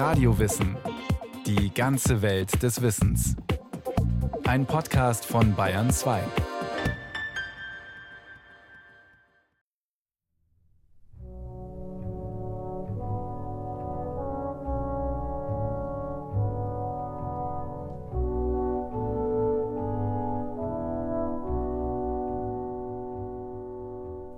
Radiowissen. 0.00 0.78
Die 1.44 1.74
ganze 1.74 2.22
Welt 2.22 2.62
des 2.62 2.80
Wissens. 2.80 3.36
Ein 4.46 4.64
Podcast 4.64 5.26
von 5.26 5.54
Bayern 5.54 5.90
2. 5.90 6.22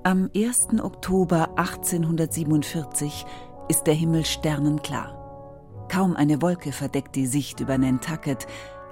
Am 0.02 0.28
1. 0.34 0.80
Oktober 0.82 1.50
1847 1.56 3.24
ist 3.68 3.84
der 3.84 3.94
Himmel 3.94 4.24
sternenklar. 4.24 5.21
Kaum 5.92 6.16
eine 6.16 6.40
Wolke 6.40 6.72
verdeckt 6.72 7.16
die 7.16 7.26
Sicht 7.26 7.60
über 7.60 7.76
Nantucket, 7.76 8.46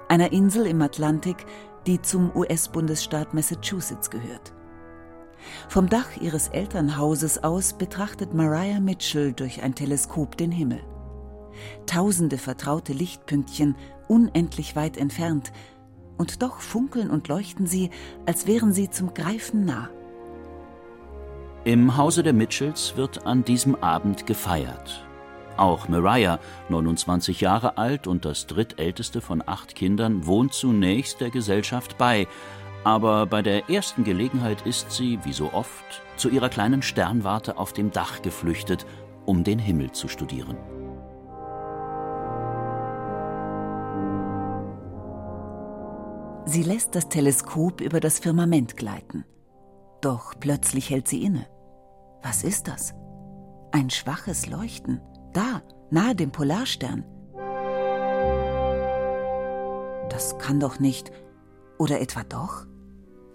einer 0.08 0.32
Insel 0.32 0.66
im 0.66 0.82
Atlantik, 0.82 1.46
die 1.86 2.02
zum 2.02 2.30
US-Bundesstaat 2.36 3.32
Massachusetts 3.32 4.10
gehört. 4.10 4.52
Vom 5.70 5.88
Dach 5.88 6.18
ihres 6.20 6.48
Elternhauses 6.48 7.42
aus 7.42 7.72
betrachtet 7.72 8.34
Mariah 8.34 8.80
Mitchell 8.80 9.32
durch 9.32 9.62
ein 9.62 9.74
Teleskop 9.74 10.36
den 10.36 10.52
Himmel. 10.52 10.82
Tausende 11.86 12.36
vertraute 12.36 12.92
Lichtpünktchen, 12.92 13.76
unendlich 14.06 14.76
weit 14.76 14.98
entfernt, 14.98 15.52
und 16.18 16.42
doch 16.42 16.60
funkeln 16.60 17.08
und 17.08 17.28
leuchten 17.28 17.66
sie, 17.66 17.88
als 18.26 18.46
wären 18.46 18.74
sie 18.74 18.90
zum 18.90 19.14
Greifen 19.14 19.64
nah. 19.64 19.88
Im 21.64 21.96
Hause 21.96 22.22
der 22.22 22.34
Mitchells 22.34 22.98
wird 22.98 23.24
an 23.24 23.42
diesem 23.42 23.74
Abend 23.76 24.26
gefeiert. 24.26 25.06
Auch 25.60 25.88
Mariah, 25.88 26.38
29 26.70 27.42
Jahre 27.42 27.76
alt 27.76 28.06
und 28.06 28.24
das 28.24 28.46
drittälteste 28.46 29.20
von 29.20 29.42
acht 29.44 29.74
Kindern, 29.74 30.26
wohnt 30.26 30.54
zunächst 30.54 31.20
der 31.20 31.28
Gesellschaft 31.28 31.98
bei, 31.98 32.26
aber 32.82 33.26
bei 33.26 33.42
der 33.42 33.68
ersten 33.68 34.02
Gelegenheit 34.02 34.62
ist 34.62 34.90
sie, 34.90 35.18
wie 35.24 35.34
so 35.34 35.52
oft, 35.52 36.02
zu 36.16 36.30
ihrer 36.30 36.48
kleinen 36.48 36.80
Sternwarte 36.80 37.58
auf 37.58 37.74
dem 37.74 37.90
Dach 37.90 38.22
geflüchtet, 38.22 38.86
um 39.26 39.44
den 39.44 39.58
Himmel 39.58 39.92
zu 39.92 40.08
studieren. 40.08 40.56
Sie 46.46 46.62
lässt 46.62 46.94
das 46.94 47.10
Teleskop 47.10 47.82
über 47.82 48.00
das 48.00 48.18
Firmament 48.18 48.78
gleiten. 48.78 49.26
Doch 50.00 50.32
plötzlich 50.40 50.88
hält 50.88 51.06
sie 51.06 51.22
inne. 51.22 51.46
Was 52.22 52.44
ist 52.44 52.66
das? 52.66 52.94
Ein 53.72 53.90
schwaches 53.90 54.46
Leuchten. 54.46 55.02
Da, 55.32 55.62
nahe 55.90 56.14
dem 56.14 56.32
Polarstern. 56.32 57.04
Das 60.08 60.38
kann 60.38 60.60
doch 60.60 60.80
nicht. 60.80 61.10
Oder 61.78 62.00
etwa 62.00 62.24
doch? 62.24 62.66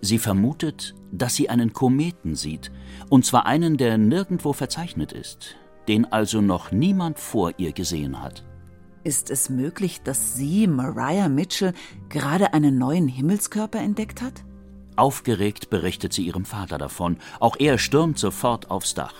Sie 0.02 0.20
vermutet, 0.20 0.94
dass 1.12 1.36
sie 1.36 1.50
einen 1.50 1.74
Kometen 1.74 2.36
sieht, 2.36 2.72
und 3.10 3.26
zwar 3.26 3.46
einen, 3.46 3.78
der 3.78 3.98
nirgendwo 3.98 4.54
verzeichnet 4.54 5.14
ist, 5.14 5.56
den 5.88 6.06
also 6.12 6.42
noch 6.42 6.72
niemand 6.72 7.18
vor 7.18 7.54
ihr 7.58 7.72
gesehen 7.72 8.22
hat. 8.22 8.44
Ist 9.04 9.32
es 9.32 9.50
möglich, 9.50 10.02
dass 10.04 10.36
sie, 10.36 10.68
Mariah 10.68 11.30
Mitchell, 11.30 11.74
gerade 12.10 12.54
einen 12.54 12.78
neuen 12.78 13.08
Himmelskörper 13.08 13.80
entdeckt 13.80 14.22
hat? 14.22 14.44
Aufgeregt 14.96 15.70
berichtet 15.70 16.14
sie 16.14 16.26
ihrem 16.26 16.46
Vater 16.46 16.78
davon. 16.78 17.18
Auch 17.40 17.56
er 17.60 17.78
stürmt 17.78 18.18
sofort 18.18 18.72
aufs 18.72 18.94
Dach. 18.94 19.14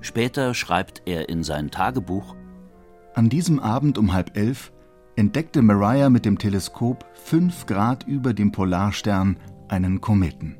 Später 0.00 0.54
schreibt 0.54 1.02
er 1.06 1.28
in 1.28 1.42
sein 1.42 1.70
Tagebuch: 1.70 2.36
An 3.14 3.28
diesem 3.28 3.58
Abend 3.60 3.98
um 3.98 4.12
halb 4.12 4.36
elf 4.36 4.72
entdeckte 5.16 5.62
Mariah 5.62 6.10
mit 6.10 6.24
dem 6.24 6.38
Teleskop 6.38 7.04
fünf 7.14 7.66
Grad 7.66 8.06
über 8.06 8.32
dem 8.32 8.52
Polarstern 8.52 9.36
einen 9.68 10.00
Kometen. 10.00 10.56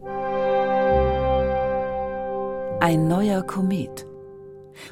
Ein 2.81 3.09
neuer 3.09 3.43
Komet. 3.43 4.07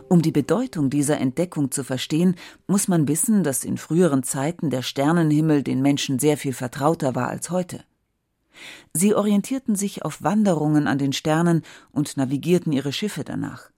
Um 0.08 0.22
die 0.22 0.32
Bedeutung 0.32 0.90
dieser 0.90 1.18
Entdeckung 1.18 1.70
zu 1.70 1.84
verstehen, 1.84 2.34
muss 2.66 2.88
man 2.88 3.06
wissen, 3.08 3.44
dass 3.44 3.64
in 3.64 3.78
früheren 3.78 4.22
Zeiten 4.22 4.70
der 4.70 4.82
Sternenhimmel 4.82 5.62
den 5.62 5.82
Menschen 5.82 6.18
sehr 6.18 6.36
viel 6.36 6.52
vertrauter 6.52 7.14
war 7.14 7.28
als 7.28 7.50
heute. 7.50 7.84
Sie 8.92 9.14
orientierten 9.14 9.76
sich 9.76 10.04
auf 10.04 10.22
Wanderungen 10.22 10.88
an 10.88 10.98
den 10.98 11.12
Sternen 11.12 11.62
und 11.92 12.16
navigierten 12.16 12.72
ihre 12.72 12.92
Schiffe 12.92 13.22
danach. 13.22 13.70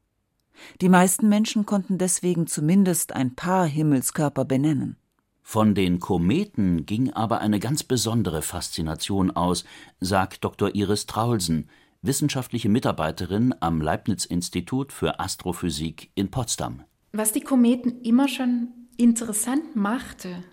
Die 0.81 0.89
meisten 0.89 1.29
Menschen 1.29 1.67
konnten 1.67 1.99
deswegen 1.99 2.47
zumindest 2.47 3.15
ein 3.15 3.35
paar 3.35 3.67
Himmelskörper 3.67 4.45
benennen. 4.45 4.97
Von 5.43 5.75
den 5.75 5.99
Kometen 5.99 6.85
ging 6.85 7.13
aber 7.13 7.41
eine 7.41 7.59
ganz 7.59 7.83
besondere 7.83 8.43
Faszination 8.43 9.31
aus, 9.31 9.65
sagt 9.99 10.45
Dr. 10.45 10.75
Iris 10.75 11.07
Traulsen, 11.07 11.71
wissenschaftliche 12.03 12.69
Mitarbeiterin 12.69 13.55
am 13.61 13.81
Leibniz-Institut 13.81 14.93
für 14.93 15.21
Astrophysik 15.21 16.11
in 16.15 16.31
Potsdam. 16.31 16.85
Was 17.13 17.33
die 17.33 17.41
Kometen 17.41 18.03
immer 18.03 18.29
schon 18.29 18.69
interessant 18.99 19.75
machte, 19.75 20.45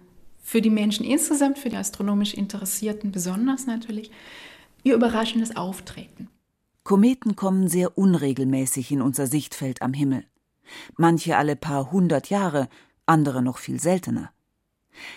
für 0.42 0.62
die 0.62 0.70
Menschen 0.70 1.06
insgesamt, 1.06 1.58
für 1.58 1.70
die 1.70 1.76
astronomisch 1.76 2.34
Interessierten 2.34 3.12
besonders 3.12 3.66
natürlich, 3.66 4.12
ihr 4.84 4.94
überraschendes 4.94 5.58
Auftreten. 5.58 6.30
Kometen 6.86 7.36
kommen 7.36 7.68
sehr 7.68 7.98
unregelmäßig 7.98 8.92
in 8.92 9.02
unser 9.02 9.26
Sichtfeld 9.26 9.82
am 9.82 9.92
Himmel. 9.92 10.24
Manche 10.96 11.36
alle 11.36 11.56
paar 11.56 11.92
hundert 11.92 12.30
Jahre, 12.30 12.70
andere 13.08 13.42
noch 13.42 13.58
viel 13.58 13.82
seltener. 13.82 14.32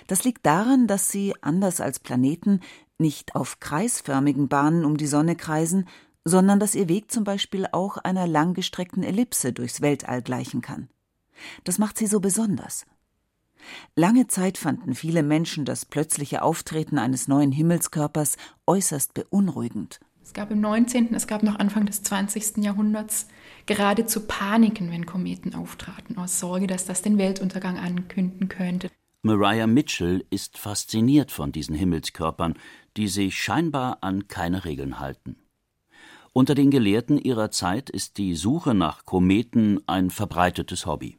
Das 0.07 0.25
liegt 0.25 0.47
daran, 0.47 0.87
dass 0.87 1.11
sie, 1.11 1.35
anders 1.43 1.83
als 1.83 1.99
Planeten, 1.99 2.61
nicht 2.97 3.35
auf 3.35 3.61
kreisförmigen 3.61 4.49
Bahnen 4.49 4.87
um 4.87 4.97
die 4.97 5.07
Sonne 5.07 5.37
kreisen, 5.37 5.87
sondern 6.25 6.59
dass 6.59 6.75
ihr 6.75 6.89
Weg 6.89 7.13
zum 7.13 7.25
Beispiel 7.25 7.67
auch 7.71 7.99
einer 7.99 8.27
langgestreckten 8.27 9.03
Ellipse 9.03 9.53
durchs 9.53 9.83
Weltall 9.83 10.23
gleichen 10.23 10.63
kann. 10.63 10.89
Das 11.65 11.77
macht 11.77 11.99
sie 11.99 12.07
so 12.07 12.19
besonders. 12.19 12.87
Lange 13.95 14.27
Zeit 14.27 14.57
fanden 14.57 14.95
viele 14.95 15.23
Menschen 15.23 15.67
das 15.67 15.85
plötzliche 15.85 16.41
Auftreten 16.41 16.99
eines 16.99 17.29
neuen 17.29 17.53
Himmelskörpers 17.53 18.39
äußerst 18.67 19.13
beunruhigend. 19.13 20.01
Es 20.29 20.35
gab 20.35 20.51
im 20.51 20.61
19., 20.61 21.15
es 21.15 21.27
gab 21.27 21.43
noch 21.43 21.59
Anfang 21.59 21.87
des 21.87 22.03
20. 22.03 22.59
Jahrhunderts 22.59 23.29
geradezu 23.65 24.27
Paniken, 24.27 24.91
wenn 24.91 25.07
Kometen 25.07 25.55
auftraten, 25.55 26.19
aus 26.19 26.39
Sorge, 26.39 26.67
dass 26.67 26.85
das 26.85 27.01
den 27.01 27.17
Weltuntergang 27.17 27.79
ankünden 27.79 28.51
könnte. 28.51 28.91
Mariah 29.23 29.67
Mitchell 29.67 30.27
ist 30.29 30.59
fasziniert 30.59 31.33
von 31.33 31.51
diesen 31.51 31.75
Himmelskörpern, 31.75 32.57
die 32.99 33.09
sich 33.09 33.39
scheinbar 33.39 34.03
an 34.03 34.29
keine 34.29 34.67
Regeln 34.67 35.01
halten. 35.01 35.37
Unter 36.35 36.55
den 36.55 36.71
Gelehrten 36.71 37.17
ihrer 37.17 37.51
Zeit 37.51 37.89
ist 37.89 38.19
die 38.19 38.35
Suche 38.35 38.75
nach 38.75 39.07
Kometen 39.07 39.81
ein 39.87 40.11
verbreitetes 40.11 40.85
Hobby. 40.85 41.18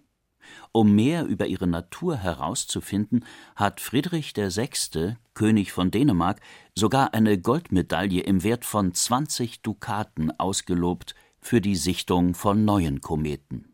Um 0.71 0.93
mehr 0.93 1.25
über 1.25 1.47
ihre 1.47 1.67
Natur 1.67 2.15
herauszufinden, 2.15 3.25
hat 3.55 3.79
Friedrich 3.79 4.35
VI., 4.35 5.15
König 5.33 5.71
von 5.71 5.89
Dänemark, 5.89 6.41
sogar 6.75 7.13
eine 7.13 7.39
Goldmedaille 7.39 8.21
im 8.21 8.43
Wert 8.43 8.65
von 8.65 8.93
20 8.93 9.61
Dukaten 9.61 10.31
ausgelobt 10.39 11.15
für 11.41 11.61
die 11.61 11.75
Sichtung 11.75 12.35
von 12.35 12.65
neuen 12.65 13.01
Kometen. 13.01 13.73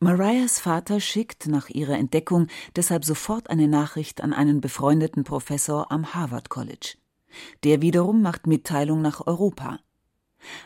Mariahs 0.00 0.58
Vater 0.58 1.00
schickt 1.00 1.46
nach 1.46 1.68
ihrer 1.68 1.96
Entdeckung 1.96 2.48
deshalb 2.74 3.04
sofort 3.04 3.50
eine 3.50 3.68
Nachricht 3.68 4.20
an 4.20 4.32
einen 4.32 4.60
befreundeten 4.60 5.22
Professor 5.22 5.92
am 5.92 6.14
Harvard 6.14 6.48
College. 6.48 6.96
Der 7.62 7.82
wiederum 7.82 8.20
macht 8.22 8.46
Mitteilung 8.46 9.00
nach 9.00 9.26
Europa. 9.26 9.78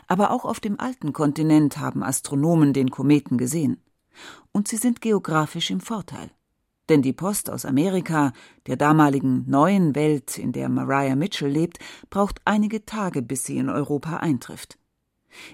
Aber 0.07 0.31
auch 0.31 0.43
auf 0.43 0.59
dem 0.59 0.79
alten 0.79 1.13
Kontinent 1.13 1.77
haben 1.77 2.03
Astronomen 2.03 2.73
den 2.73 2.89
Kometen 2.89 3.37
gesehen 3.37 3.81
und 4.51 4.67
sie 4.67 4.77
sind 4.77 5.01
geografisch 5.01 5.69
im 5.69 5.79
Vorteil. 5.79 6.31
Denn 6.89 7.01
die 7.01 7.13
Post 7.13 7.49
aus 7.49 7.65
Amerika, 7.65 8.31
der 8.65 8.77
damaligen 8.77 9.43
neuen 9.47 9.95
Welt, 9.95 10.37
in 10.37 10.53
der 10.53 10.69
Mariah 10.69 11.15
Mitchell 11.15 11.49
lebt, 11.49 11.79
braucht 12.09 12.39
einige 12.45 12.85
Tage, 12.85 13.21
bis 13.21 13.43
sie 13.43 13.57
in 13.57 13.69
Europa 13.69 14.17
eintrifft. 14.17 14.77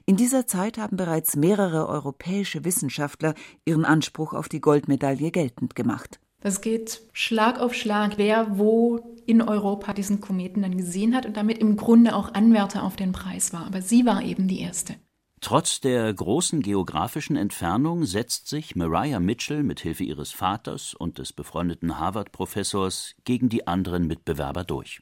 In 0.05 0.15
dieser 0.15 0.45
Zeit 0.45 0.77
haben 0.77 0.97
bereits 0.97 1.35
mehrere 1.35 1.87
europäische 1.87 2.63
Wissenschaftler 2.63 3.33
ihren 3.65 3.85
Anspruch 3.85 4.33
auf 4.33 4.47
die 4.47 4.61
Goldmedaille 4.61 5.31
geltend 5.31 5.75
gemacht. 5.75 6.19
Das 6.39 6.61
geht 6.61 7.01
Schlag 7.13 7.59
auf 7.59 7.73
Schlag, 7.73 8.17
wer 8.17 8.57
wo 8.57 8.99
in 9.25 9.41
Europa 9.41 9.93
diesen 9.93 10.19
Kometen 10.19 10.61
dann 10.61 10.77
gesehen 10.77 11.15
hat 11.15 11.25
und 11.25 11.37
damit 11.37 11.57
im 11.57 11.77
Grunde 11.77 12.15
auch 12.15 12.33
Anwärter 12.33 12.83
auf 12.83 12.95
den 12.95 13.13
Preis 13.13 13.53
war. 13.53 13.65
Aber 13.65 13.81
sie 13.81 14.05
war 14.05 14.21
eben 14.21 14.47
die 14.47 14.59
erste. 14.59 14.95
Trotz 15.43 15.81
der 15.81 16.13
großen 16.13 16.61
geografischen 16.61 17.35
Entfernung 17.35 18.05
setzt 18.05 18.47
sich 18.47 18.77
Mariah 18.77 19.19
Mitchell 19.19 19.61
mit 19.61 19.81
Hilfe 19.81 20.05
ihres 20.05 20.31
Vaters 20.31 20.93
und 20.93 21.17
des 21.17 21.33
befreundeten 21.33 21.99
Harvard-Professors 21.99 23.13
gegen 23.25 23.49
die 23.49 23.67
anderen 23.67 24.07
Mitbewerber 24.07 24.63
durch. 24.63 25.01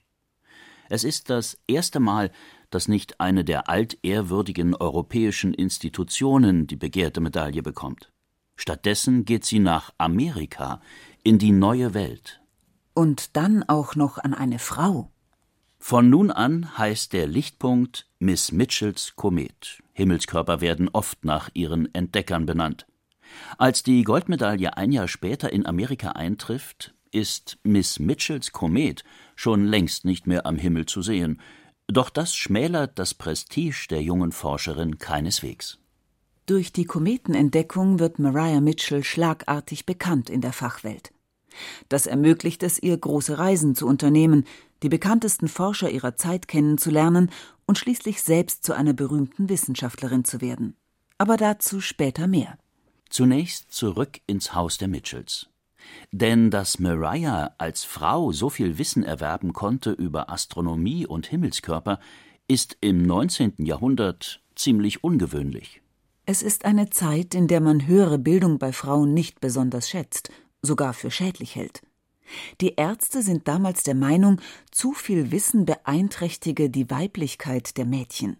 Es 0.89 1.03
ist 1.03 1.29
das 1.29 1.59
erste 1.67 1.99
Mal, 1.99 2.31
dass 2.71 2.87
nicht 2.87 3.21
eine 3.21 3.45
der 3.45 3.69
altehrwürdigen 3.69 4.73
europäischen 4.73 5.53
Institutionen 5.53 6.65
die 6.65 6.75
begehrte 6.75 7.21
Medaille 7.21 7.61
bekommt. 7.61 8.11
Stattdessen 8.55 9.25
geht 9.25 9.45
sie 9.45 9.59
nach 9.59 9.93
Amerika, 9.99 10.81
in 11.21 11.37
die 11.37 11.51
neue 11.51 11.93
Welt. 11.93 12.41
Und 12.95 13.37
dann 13.37 13.61
auch 13.69 13.95
noch 13.95 14.17
an 14.17 14.33
eine 14.33 14.57
Frau. 14.57 15.10
Von 15.83 16.09
nun 16.11 16.29
an 16.29 16.77
heißt 16.77 17.11
der 17.11 17.25
Lichtpunkt 17.25 18.07
Miss 18.19 18.51
Mitchells 18.51 19.13
Komet. 19.15 19.81
Himmelskörper 19.93 20.61
werden 20.61 20.89
oft 20.93 21.25
nach 21.25 21.49
ihren 21.53 21.93
Entdeckern 21.93 22.45
benannt. 22.45 22.85
Als 23.57 23.81
die 23.81 24.03
Goldmedaille 24.03 24.77
ein 24.77 24.91
Jahr 24.91 25.07
später 25.07 25.51
in 25.51 25.65
Amerika 25.65 26.11
eintrifft, 26.11 26.93
ist 27.11 27.57
Miss 27.63 27.99
Mitchells 27.99 28.51
Komet 28.51 29.03
schon 29.35 29.65
längst 29.65 30.05
nicht 30.05 30.27
mehr 30.27 30.45
am 30.45 30.57
Himmel 30.57 30.85
zu 30.85 31.01
sehen, 31.01 31.41
doch 31.87 32.11
das 32.11 32.35
schmälert 32.35 32.97
das 32.99 33.15
Prestige 33.15 33.87
der 33.89 34.03
jungen 34.03 34.31
Forscherin 34.31 34.99
keineswegs. 34.99 35.79
Durch 36.45 36.71
die 36.71 36.85
Kometenentdeckung 36.85 37.99
wird 37.99 38.19
Mariah 38.19 38.61
Mitchell 38.61 39.03
schlagartig 39.03 39.87
bekannt 39.87 40.29
in 40.29 40.41
der 40.41 40.53
Fachwelt. 40.53 41.11
Das 41.89 42.07
ermöglicht 42.07 42.63
es 42.63 42.81
ihr, 42.81 42.97
große 42.97 43.37
Reisen 43.37 43.75
zu 43.75 43.87
unternehmen, 43.87 44.45
die 44.83 44.89
bekanntesten 44.89 45.47
Forscher 45.47 45.89
ihrer 45.89 46.15
Zeit 46.15 46.47
kennenzulernen 46.47 47.31
und 47.65 47.77
schließlich 47.77 48.21
selbst 48.21 48.63
zu 48.63 48.73
einer 48.73 48.93
berühmten 48.93 49.49
Wissenschaftlerin 49.49 50.25
zu 50.25 50.41
werden. 50.41 50.75
Aber 51.17 51.37
dazu 51.37 51.81
später 51.81 52.27
mehr. 52.27 52.57
Zunächst 53.09 53.71
zurück 53.71 54.21
ins 54.25 54.55
Haus 54.55 54.77
der 54.77 54.87
Mitchells. 54.87 55.47
Denn 56.11 56.51
dass 56.51 56.79
Mariah 56.79 57.53
als 57.57 57.83
Frau 57.83 58.31
so 58.31 58.49
viel 58.49 58.77
Wissen 58.77 59.03
erwerben 59.03 59.53
konnte 59.53 59.91
über 59.91 60.29
Astronomie 60.29 61.05
und 61.05 61.27
Himmelskörper, 61.27 61.99
ist 62.47 62.77
im 62.81 63.03
19. 63.03 63.53
Jahrhundert 63.59 64.41
ziemlich 64.55 65.03
ungewöhnlich. 65.03 65.81
Es 66.25 66.43
ist 66.43 66.65
eine 66.65 66.89
Zeit, 66.89 67.33
in 67.33 67.47
der 67.47 67.61
man 67.61 67.87
höhere 67.87 68.19
Bildung 68.19 68.59
bei 68.59 68.71
Frauen 68.73 69.13
nicht 69.13 69.41
besonders 69.41 69.89
schätzt, 69.89 70.31
sogar 70.61 70.93
für 70.93 71.11
schädlich 71.11 71.55
hält. 71.55 71.81
Die 72.61 72.75
Ärzte 72.75 73.21
sind 73.21 73.47
damals 73.47 73.83
der 73.83 73.95
Meinung, 73.95 74.39
zu 74.71 74.93
viel 74.93 75.31
Wissen 75.31 75.65
beeinträchtige 75.65 76.69
die 76.69 76.89
Weiblichkeit 76.89 77.77
der 77.77 77.85
Mädchen. 77.85 78.37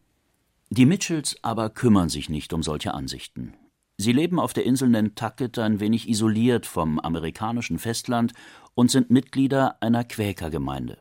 Die 0.70 0.86
Mitchells 0.86 1.36
aber 1.42 1.70
kümmern 1.70 2.10
sich 2.10 2.30
nicht 2.30 2.54
um 2.54 2.64
solche 2.64 2.94
Ansichten. 2.94 3.54
Sie 3.98 4.14
leben 4.14 4.40
auf 4.40 4.54
der 4.54 4.66
Insel 4.66 4.90
Nantucket 4.90 5.60
ein 5.60 5.80
wenig 5.80 6.10
isoliert 6.10 6.66
vom 6.66 6.98
amerikanischen 7.00 7.78
Festland 7.78 8.34
und 8.74 8.90
sind 8.90 9.12
Mitglieder 9.12 9.82
einer 9.82 10.04
Quäkergemeinde. 10.04 10.98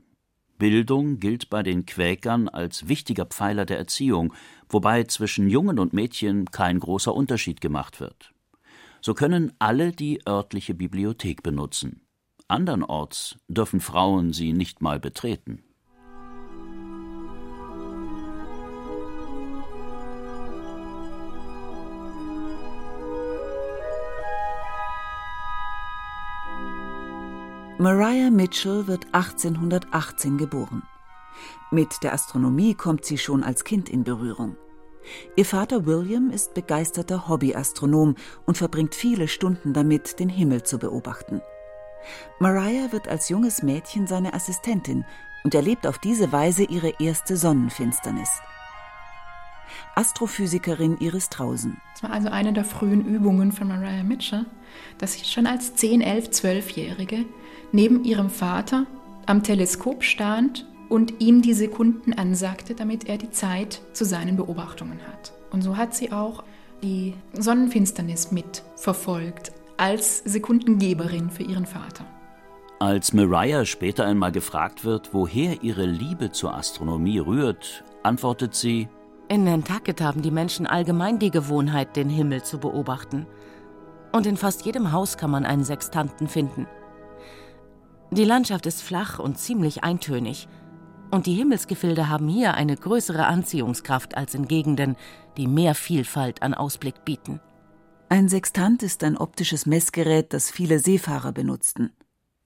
Bildung 0.58 1.20
gilt 1.20 1.48
bei 1.48 1.62
den 1.62 1.86
Quäkern 1.86 2.48
als 2.48 2.88
wichtiger 2.88 3.24
Pfeiler 3.24 3.64
der 3.64 3.78
Erziehung, 3.78 4.34
wobei 4.68 5.04
zwischen 5.04 5.48
Jungen 5.48 5.78
und 5.78 5.94
Mädchen 5.94 6.50
kein 6.50 6.78
großer 6.78 7.14
Unterschied 7.14 7.62
gemacht 7.62 8.00
wird. 8.00 8.34
So 9.02 9.14
können 9.14 9.52
alle 9.58 9.92
die 9.92 10.20
örtliche 10.26 10.74
Bibliothek 10.74 11.42
benutzen. 11.42 12.02
Andernorts 12.48 13.38
dürfen 13.48 13.80
Frauen 13.80 14.32
sie 14.32 14.52
nicht 14.52 14.82
mal 14.82 15.00
betreten. 15.00 15.62
Mariah 27.78 28.30
Mitchell 28.30 28.86
wird 28.86 29.06
1818 29.12 30.36
geboren. 30.36 30.82
Mit 31.70 32.02
der 32.02 32.12
Astronomie 32.12 32.74
kommt 32.74 33.06
sie 33.06 33.16
schon 33.16 33.42
als 33.42 33.64
Kind 33.64 33.88
in 33.88 34.04
Berührung. 34.04 34.56
Ihr 35.36 35.44
Vater 35.44 35.86
William 35.86 36.30
ist 36.30 36.54
begeisterter 36.54 37.28
Hobbyastronom 37.28 38.16
und 38.46 38.58
verbringt 38.58 38.94
viele 38.94 39.28
Stunden 39.28 39.72
damit, 39.72 40.18
den 40.20 40.28
Himmel 40.28 40.62
zu 40.62 40.78
beobachten. 40.78 41.40
Mariah 42.38 42.92
wird 42.92 43.08
als 43.08 43.28
junges 43.28 43.62
Mädchen 43.62 44.06
seine 44.06 44.34
Assistentin 44.34 45.04
und 45.44 45.54
erlebt 45.54 45.86
auf 45.86 45.98
diese 45.98 46.32
Weise 46.32 46.64
ihre 46.64 46.94
erste 46.98 47.36
Sonnenfinsternis. 47.36 48.30
Astrophysikerin 49.94 50.98
Iris 50.98 51.28
Trausen. 51.28 51.80
Das 51.94 52.02
war 52.02 52.12
also 52.12 52.28
eine 52.28 52.52
der 52.52 52.64
frühen 52.64 53.04
Übungen 53.04 53.52
von 53.52 53.68
Mariah 53.68 54.02
Mitchell, 54.02 54.46
dass 54.98 55.14
sie 55.14 55.24
schon 55.24 55.46
als 55.46 55.74
10, 55.74 56.00
11, 56.00 56.28
12-Jährige 56.28 57.24
neben 57.72 58.04
ihrem 58.04 58.30
Vater 58.30 58.86
am 59.26 59.42
Teleskop 59.42 60.02
stand 60.02 60.66
und 60.90 61.20
ihm 61.20 61.40
die 61.40 61.54
Sekunden 61.54 62.12
ansagte, 62.12 62.74
damit 62.74 63.08
er 63.08 63.16
die 63.16 63.30
Zeit 63.30 63.80
zu 63.94 64.04
seinen 64.04 64.36
Beobachtungen 64.36 64.98
hat. 65.10 65.32
Und 65.50 65.62
so 65.62 65.78
hat 65.78 65.94
sie 65.94 66.12
auch 66.12 66.44
die 66.82 67.14
Sonnenfinsternis 67.32 68.32
mitverfolgt 68.32 69.52
als 69.78 70.18
Sekundengeberin 70.18 71.30
für 71.30 71.44
ihren 71.44 71.64
Vater. 71.64 72.04
Als 72.80 73.12
Mariah 73.12 73.64
später 73.64 74.04
einmal 74.04 74.32
gefragt 74.32 74.84
wird, 74.84 75.14
woher 75.14 75.62
ihre 75.62 75.86
Liebe 75.86 76.32
zur 76.32 76.54
Astronomie 76.54 77.18
rührt, 77.18 77.84
antwortet 78.02 78.54
sie: 78.54 78.88
In 79.28 79.44
Nantucket 79.44 80.00
haben 80.00 80.22
die 80.22 80.30
Menschen 80.30 80.66
allgemein 80.66 81.18
die 81.18 81.30
Gewohnheit, 81.30 81.94
den 81.96 82.08
Himmel 82.08 82.42
zu 82.42 82.58
beobachten. 82.58 83.26
Und 84.12 84.26
in 84.26 84.36
fast 84.36 84.64
jedem 84.64 84.92
Haus 84.92 85.16
kann 85.18 85.30
man 85.30 85.44
einen 85.44 85.64
Sextanten 85.64 86.26
finden. 86.26 86.66
Die 88.10 88.24
Landschaft 88.24 88.66
ist 88.66 88.82
flach 88.82 89.20
und 89.20 89.38
ziemlich 89.38 89.84
eintönig. 89.84 90.48
Und 91.10 91.26
die 91.26 91.34
Himmelsgefilde 91.34 92.08
haben 92.08 92.28
hier 92.28 92.54
eine 92.54 92.76
größere 92.76 93.26
Anziehungskraft 93.26 94.16
als 94.16 94.34
in 94.34 94.46
Gegenden, 94.46 94.96
die 95.36 95.48
mehr 95.48 95.74
Vielfalt 95.74 96.42
an 96.42 96.54
Ausblick 96.54 97.04
bieten. 97.04 97.40
Ein 98.08 98.28
Sextant 98.28 98.82
ist 98.82 99.02
ein 99.02 99.16
optisches 99.16 99.66
Messgerät, 99.66 100.32
das 100.32 100.50
viele 100.50 100.78
Seefahrer 100.78 101.32
benutzten. 101.32 101.92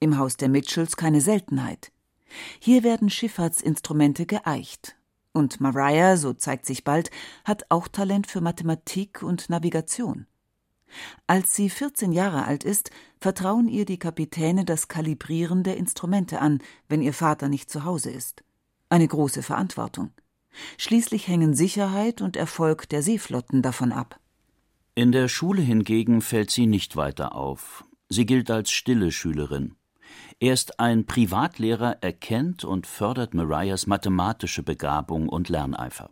Im 0.00 0.18
Haus 0.18 0.36
der 0.36 0.48
Mitchells 0.48 0.96
keine 0.96 1.20
Seltenheit. 1.20 1.92
Hier 2.58 2.82
werden 2.82 3.10
Schifffahrtsinstrumente 3.10 4.26
geeicht. 4.26 4.96
Und 5.32 5.60
Mariah, 5.60 6.16
so 6.16 6.32
zeigt 6.32 6.64
sich 6.64 6.84
bald, 6.84 7.10
hat 7.44 7.66
auch 7.68 7.88
Talent 7.88 8.26
für 8.26 8.40
Mathematik 8.40 9.22
und 9.22 9.50
Navigation. 9.50 10.26
Als 11.26 11.54
sie 11.54 11.68
14 11.68 12.12
Jahre 12.12 12.44
alt 12.44 12.64
ist, 12.64 12.90
vertrauen 13.18 13.68
ihr 13.68 13.84
die 13.84 13.98
Kapitäne 13.98 14.64
das 14.64 14.88
Kalibrieren 14.88 15.64
der 15.64 15.76
Instrumente 15.76 16.40
an, 16.40 16.60
wenn 16.88 17.02
ihr 17.02 17.12
Vater 17.12 17.48
nicht 17.48 17.70
zu 17.70 17.84
Hause 17.84 18.10
ist. 18.10 18.44
Eine 18.94 19.08
große 19.08 19.42
Verantwortung. 19.42 20.12
Schließlich 20.78 21.26
hängen 21.26 21.54
Sicherheit 21.54 22.20
und 22.22 22.36
Erfolg 22.36 22.88
der 22.90 23.02
Seeflotten 23.02 23.60
davon 23.60 23.90
ab. 23.90 24.20
In 24.94 25.10
der 25.10 25.26
Schule 25.26 25.62
hingegen 25.62 26.20
fällt 26.20 26.52
sie 26.52 26.68
nicht 26.68 26.94
weiter 26.94 27.34
auf. 27.34 27.84
Sie 28.08 28.24
gilt 28.24 28.52
als 28.52 28.70
stille 28.70 29.10
Schülerin. 29.10 29.74
Erst 30.38 30.78
ein 30.78 31.06
Privatlehrer 31.06 32.04
erkennt 32.04 32.62
und 32.62 32.86
fördert 32.86 33.34
Mariahs 33.34 33.88
mathematische 33.88 34.62
Begabung 34.62 35.28
und 35.28 35.48
Lerneifer. 35.48 36.10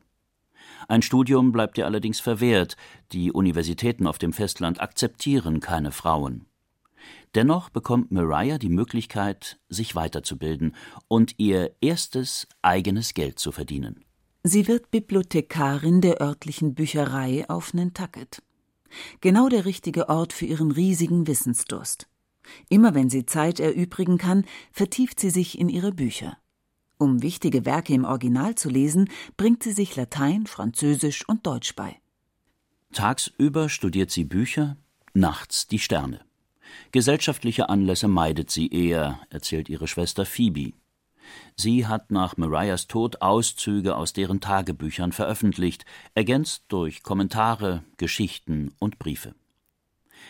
Ein 0.89 1.03
Studium 1.03 1.53
bleibt 1.53 1.79
ihr 1.79 1.87
allerdings 1.87 2.19
verwehrt, 2.19 2.77
die 3.13 3.31
Universitäten 3.31 4.09
auf 4.09 4.19
dem 4.19 4.33
Festland 4.33 4.81
akzeptieren 4.81 5.61
keine 5.61 5.93
Frauen. 5.93 6.47
Dennoch 7.35 7.71
bekommt 7.71 8.13
Mariah 8.13 8.59
die 8.59 8.69
Möglichkeit, 8.69 9.59
sich 9.69 9.95
weiterzubilden 9.95 10.75
und 11.09 11.35
ihr 11.39 11.75
erstes 11.81 12.47
eigenes 12.61 13.15
Geld 13.15 13.39
zu 13.39 13.53
verdienen. 13.53 14.05
Sie 14.45 14.67
wird 14.69 14.91
Bibliothekarin 14.91 16.01
der 16.01 16.21
örtlichen 16.21 16.75
Bücherei 16.75 17.49
auf 17.49 17.75
Nantucket. 17.75 18.43
Genau 19.21 19.49
der 19.49 19.65
richtige 19.65 20.09
Ort 20.09 20.33
für 20.33 20.45
ihren 20.45 20.73
riesigen 20.73 21.27
Wissensdurst. 21.27 22.07
Immer 22.69 22.95
wenn 22.95 23.09
sie 23.09 23.25
Zeit 23.25 23.61
erübrigen 23.61 24.19
kann, 24.19 24.45
vertieft 24.73 25.21
sie 25.21 25.31
sich 25.31 25.59
in 25.59 25.69
ihre 25.69 25.93
Bücher. 25.93 26.37
Um 26.99 27.23
wichtige 27.23 27.65
Werke 27.65 27.95
im 27.95 28.05
Original 28.05 28.57
zu 28.57 28.69
lesen, 28.69 29.09
bringt 29.37 29.63
sie 29.63 29.73
sich 29.73 29.97
Latein, 29.97 30.47
Französisch 30.47 31.27
und 31.29 31.47
Deutsch 31.47 31.75
bei. 31.75 31.97
Tagsüber 32.93 33.69
studiert 33.69 34.11
sie 34.11 34.25
Bücher, 34.25 34.77
nachts 35.15 35.67
die 35.67 35.79
Sterne. 35.79 36.21
Gesellschaftliche 36.91 37.69
Anlässe 37.69 38.09
meidet 38.09 38.51
sie 38.51 38.69
eher, 38.69 39.19
erzählt 39.31 39.69
ihre 39.69 39.89
Schwester 39.89 40.27
Phoebe. 40.27 40.73
Sie 41.57 41.87
hat 41.87 42.11
nach 42.11 42.37
Mariahs 42.37 42.87
Tod 42.87 43.23
Auszüge 43.23 43.97
aus 43.97 44.13
deren 44.13 44.41
Tagebüchern 44.41 45.13
veröffentlicht, 45.13 45.85
ergänzt 46.15 46.65
durch 46.69 47.03
Kommentare, 47.03 47.83
Geschichten 47.97 48.73
und 48.79 48.99
Briefe. 48.99 49.35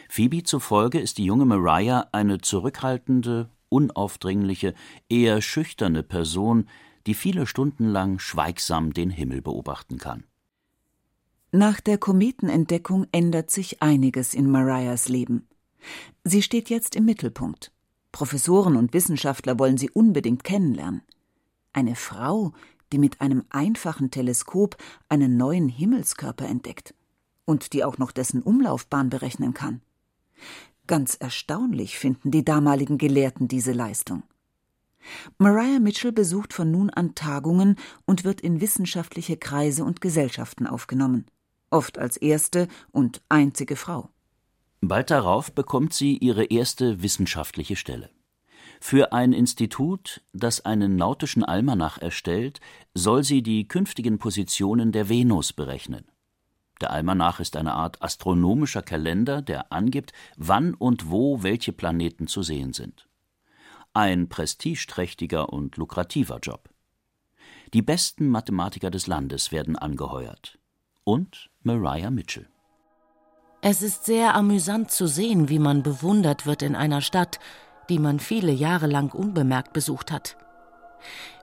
Phoebe 0.09 0.43
zufolge 0.43 0.99
ist 0.99 1.19
die 1.19 1.25
junge 1.25 1.45
Mariah 1.45 2.09
eine 2.13 2.39
zurückhaltende, 2.39 3.49
unaufdringliche, 3.69 4.75
eher 5.09 5.41
schüchterne 5.41 6.03
Person, 6.03 6.69
die 7.07 7.15
viele 7.15 7.47
Stunden 7.47 7.89
lang 7.89 8.19
schweigsam 8.19 8.93
den 8.93 9.11
Himmel 9.11 9.43
beobachten 9.43 9.99
kann. 9.99 10.25
Nach 11.51 11.81
der 11.81 11.99
Kometenentdeckung 11.99 13.07
ändert 13.13 13.51
sich 13.51 13.83
einiges 13.83 14.33
in 14.35 14.51
Mariahs 14.51 15.09
Leben. 15.09 15.47
Sie 16.25 16.43
steht 16.43 16.71
jetzt 16.71 16.97
im 16.97 17.05
Mittelpunkt. 17.05 17.73
Professoren 18.13 18.77
und 18.77 18.93
Wissenschaftler 18.93 19.59
wollen 19.59 19.79
sie 19.79 19.91
unbedingt 19.91 20.45
kennenlernen. 20.45 21.03
Eine 21.73 21.97
Frau, 21.97 22.53
die 22.93 22.99
mit 22.99 23.21
einem 23.21 23.45
einfachen 23.49 24.11
Teleskop 24.11 24.77
einen 25.09 25.37
neuen 25.37 25.69
Himmelskörper 25.69 26.47
entdeckt 26.47 26.95
und 27.45 27.73
die 27.73 27.85
auch 27.85 27.99
noch 27.99 28.13
dessen 28.13 28.43
Umlaufbahn 28.43 29.09
berechnen 29.09 29.55
kann. 29.55 29.81
Ganz 30.87 31.15
erstaunlich 31.15 31.99
finden 31.99 32.31
die 32.31 32.45
damaligen 32.45 32.99
Gelehrten 32.99 33.49
diese 33.49 33.73
Leistung. 33.73 34.25
Mariah 35.39 35.81
Mitchell 35.81 36.13
besucht 36.13 36.53
von 36.53 36.71
nun 36.71 36.91
an 36.91 37.15
Tagungen 37.15 37.77
und 38.05 38.25
wird 38.25 38.41
in 38.41 38.61
wissenschaftliche 38.61 39.37
Kreise 39.37 39.85
und 39.85 40.01
Gesellschaften 40.01 40.67
aufgenommen, 40.67 41.27
oft 41.71 41.99
als 41.99 42.17
erste 42.17 42.69
und 42.93 43.23
einzige 43.29 43.77
Frau. 43.77 44.12
Bald 44.85 45.13
darauf 45.13 45.53
bekommt 45.53 45.95
sie 45.95 46.19
ihre 46.19 46.45
erste 46.45 47.03
wissenschaftliche 47.03 47.77
Stelle. 47.77 48.11
Für 48.81 49.13
ein 49.13 49.33
Institut, 49.33 50.23
das 50.33 50.65
einen 50.65 50.97
nautischen 50.97 51.45
Almanach 51.45 51.99
erstellt, 51.99 52.61
soll 52.93 53.23
sie 53.23 53.45
die 53.45 53.69
künftigen 53.69 54.19
Positionen 54.19 54.91
der 54.91 55.09
Venus 55.09 55.53
berechnen. 55.53 56.11
Der 56.81 56.91
Almanach 56.91 57.39
ist 57.39 57.57
eine 57.57 57.75
Art 57.75 58.03
astronomischer 58.03 58.83
Kalender, 58.83 59.41
der 59.41 59.73
angibt, 59.73 60.13
wann 60.37 60.75
und 60.75 61.13
wo 61.13 61.45
welche 61.45 61.73
Planeten 61.73 62.27
zu 62.27 62.43
sehen 62.43 62.73
sind. 62.73 63.09
Ein 63.95 64.29
prestigeträchtiger 64.29 65.53
und 65.53 65.77
lukrativer 65.77 66.41
Job. 66.41 66.71
Die 67.73 67.83
besten 67.83 68.29
Mathematiker 68.29 68.91
des 68.91 69.07
Landes 69.07 69.53
werden 69.53 69.77
angeheuert. 69.77 70.59
Und 71.05 71.51
Mariah 71.63 72.11
Mitchell. 72.11 72.52
Es 73.65 73.81
ist 73.81 74.07
sehr 74.07 74.35
amüsant 74.35 74.91
zu 74.91 75.07
sehen, 75.07 75.49
wie 75.49 75.61
man 75.61 75.85
bewundert 75.85 76.47
wird 76.47 76.63
in 76.63 76.75
einer 76.75 77.01
Stadt, 77.01 77.39
die 77.89 78.01
man 78.01 78.19
viele 78.19 78.51
Jahre 78.51 78.89
lang 78.89 79.15
unbemerkt 79.15 79.73
besucht 79.73 80.11
hat. 80.11 80.37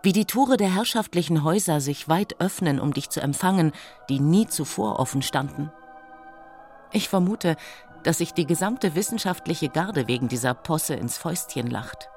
Wie 0.03 0.11
die 0.11 0.25
Tore 0.25 0.57
der 0.57 0.75
herrschaftlichen 0.75 1.45
Häuser 1.45 1.79
sich 1.79 2.09
weit 2.09 2.41
öffnen, 2.41 2.81
um 2.81 2.93
dich 2.93 3.09
zu 3.09 3.21
empfangen, 3.21 3.71
die 4.09 4.19
nie 4.19 4.47
zuvor 4.47 4.99
offen 4.99 5.21
standen. 5.21 5.71
Ich 6.91 7.07
vermute, 7.07 7.55
dass 8.03 8.17
sich 8.17 8.33
die 8.33 8.45
gesamte 8.45 8.95
wissenschaftliche 8.95 9.69
Garde 9.69 10.09
wegen 10.09 10.27
dieser 10.27 10.53
Posse 10.53 10.95
ins 10.95 11.17
Fäustchen 11.17 11.67
lacht. 11.67 12.09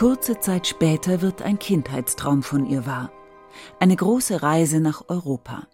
Kurze 0.00 0.40
Zeit 0.40 0.66
später 0.66 1.20
wird 1.20 1.42
ein 1.42 1.58
Kindheitstraum 1.58 2.42
von 2.42 2.64
ihr 2.64 2.86
wahr. 2.86 3.12
Eine 3.80 3.96
große 3.96 4.42
Reise 4.42 4.80
nach 4.80 5.10
Europa. 5.10 5.68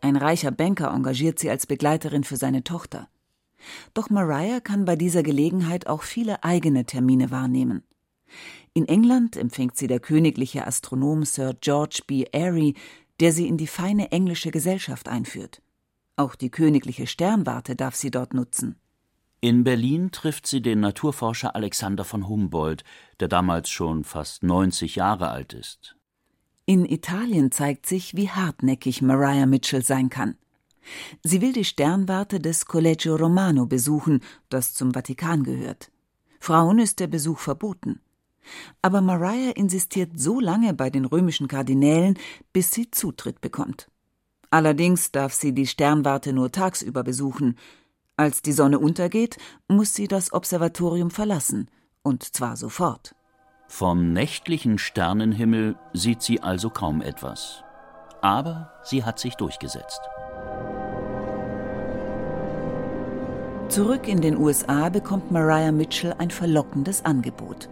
Ein 0.00 0.16
reicher 0.16 0.50
Banker 0.50 0.90
engagiert 0.90 1.38
sie 1.38 1.50
als 1.50 1.66
Begleiterin 1.66 2.24
für 2.24 2.38
seine 2.38 2.64
Tochter. 2.64 3.10
Doch 3.92 4.08
Mariah 4.08 4.60
kann 4.60 4.86
bei 4.86 4.96
dieser 4.96 5.22
Gelegenheit 5.22 5.86
auch 5.86 6.02
viele 6.02 6.44
eigene 6.44 6.86
Termine 6.86 7.30
wahrnehmen. 7.30 7.82
In 8.72 8.88
England 8.88 9.36
empfängt 9.36 9.76
sie 9.76 9.86
der 9.86 10.00
königliche 10.00 10.66
Astronom 10.66 11.26
Sir 11.26 11.52
George 11.60 12.00
B. 12.06 12.24
Airy, 12.32 12.72
der 13.20 13.34
sie 13.34 13.46
in 13.46 13.58
die 13.58 13.66
feine 13.66 14.12
englische 14.12 14.50
Gesellschaft 14.50 15.10
einführt. 15.10 15.60
Auch 16.16 16.36
die 16.36 16.50
königliche 16.50 17.06
Sternwarte 17.06 17.76
darf 17.76 17.96
sie 17.96 18.10
dort 18.10 18.32
nutzen. 18.32 18.76
In 19.40 19.62
Berlin 19.62 20.10
trifft 20.10 20.48
sie 20.48 20.60
den 20.60 20.80
Naturforscher 20.80 21.54
Alexander 21.54 22.04
von 22.04 22.28
Humboldt, 22.28 22.82
der 23.20 23.28
damals 23.28 23.70
schon 23.70 24.02
fast 24.02 24.42
90 24.42 24.96
Jahre 24.96 25.30
alt 25.30 25.52
ist. 25.52 25.94
In 26.66 26.84
Italien 26.84 27.52
zeigt 27.52 27.86
sich, 27.86 28.16
wie 28.16 28.28
hartnäckig 28.30 29.00
Mariah 29.00 29.46
Mitchell 29.46 29.84
sein 29.84 30.10
kann. 30.10 30.36
Sie 31.22 31.40
will 31.40 31.52
die 31.52 31.64
Sternwarte 31.64 32.40
des 32.40 32.66
Collegio 32.66 33.14
Romano 33.14 33.66
besuchen, 33.66 34.20
das 34.48 34.74
zum 34.74 34.92
Vatikan 34.92 35.44
gehört. 35.44 35.92
Frauen 36.40 36.80
ist 36.80 36.98
der 36.98 37.06
Besuch 37.06 37.38
verboten. 37.38 38.00
Aber 38.82 39.00
Mariah 39.00 39.52
insistiert 39.52 40.12
so 40.16 40.40
lange 40.40 40.74
bei 40.74 40.90
den 40.90 41.04
römischen 41.04 41.46
Kardinälen, 41.46 42.18
bis 42.52 42.72
sie 42.72 42.90
Zutritt 42.90 43.40
bekommt. 43.40 43.88
Allerdings 44.50 45.12
darf 45.12 45.34
sie 45.34 45.52
die 45.52 45.66
Sternwarte 45.66 46.32
nur 46.32 46.50
tagsüber 46.50 47.04
besuchen, 47.04 47.56
als 48.18 48.42
die 48.42 48.52
Sonne 48.52 48.78
untergeht, 48.78 49.38
muss 49.68 49.94
sie 49.94 50.08
das 50.08 50.32
Observatorium 50.32 51.10
verlassen, 51.10 51.70
und 52.02 52.22
zwar 52.22 52.56
sofort. 52.56 53.14
Vom 53.68 54.12
nächtlichen 54.12 54.78
Sternenhimmel 54.78 55.76
sieht 55.92 56.22
sie 56.22 56.40
also 56.40 56.68
kaum 56.70 57.00
etwas. 57.00 57.62
Aber 58.20 58.72
sie 58.82 59.04
hat 59.04 59.18
sich 59.18 59.36
durchgesetzt. 59.36 60.00
Zurück 63.68 64.08
in 64.08 64.22
den 64.22 64.36
USA 64.38 64.88
bekommt 64.88 65.30
Mariah 65.30 65.72
Mitchell 65.72 66.14
ein 66.18 66.30
verlockendes 66.30 67.04
Angebot. 67.04 67.68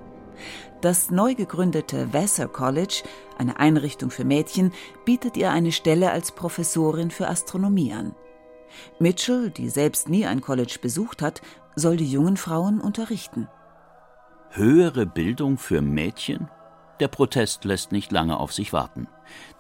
Das 0.83 1.11
neu 1.11 1.35
gegründete 1.35 2.13
Vassar 2.13 2.49
College, 2.49 3.03
eine 3.39 3.59
Einrichtung 3.59 4.11
für 4.11 4.25
Mädchen, 4.25 4.73
bietet 5.07 5.39
ihr 5.39 5.51
eine 5.51 5.73
Stelle 5.73 6.13
als 6.13 6.33
Professorin 6.33 7.11
für 7.11 7.29
Astronomie 7.29 7.95
an. 7.95 8.15
Mitchell, 8.99 9.51
die 9.51 9.69
selbst 9.69 10.09
nie 10.09 10.27
ein 10.27 10.41
College 10.41 10.79
besucht 10.81 11.23
hat, 11.23 11.43
soll 11.75 11.97
die 11.97 12.11
jungen 12.11 12.37
Frauen 12.37 12.81
unterrichten. 12.81 13.49
Höhere 14.51 15.07
Bildung 15.07 15.59
für 15.59 15.83
Mädchen? 15.83 16.49
Der 17.01 17.09
Protest 17.09 17.65
lässt 17.65 17.93
nicht 17.93 18.11
lange 18.11 18.39
auf 18.39 18.53
sich 18.53 18.73
warten. 18.73 19.07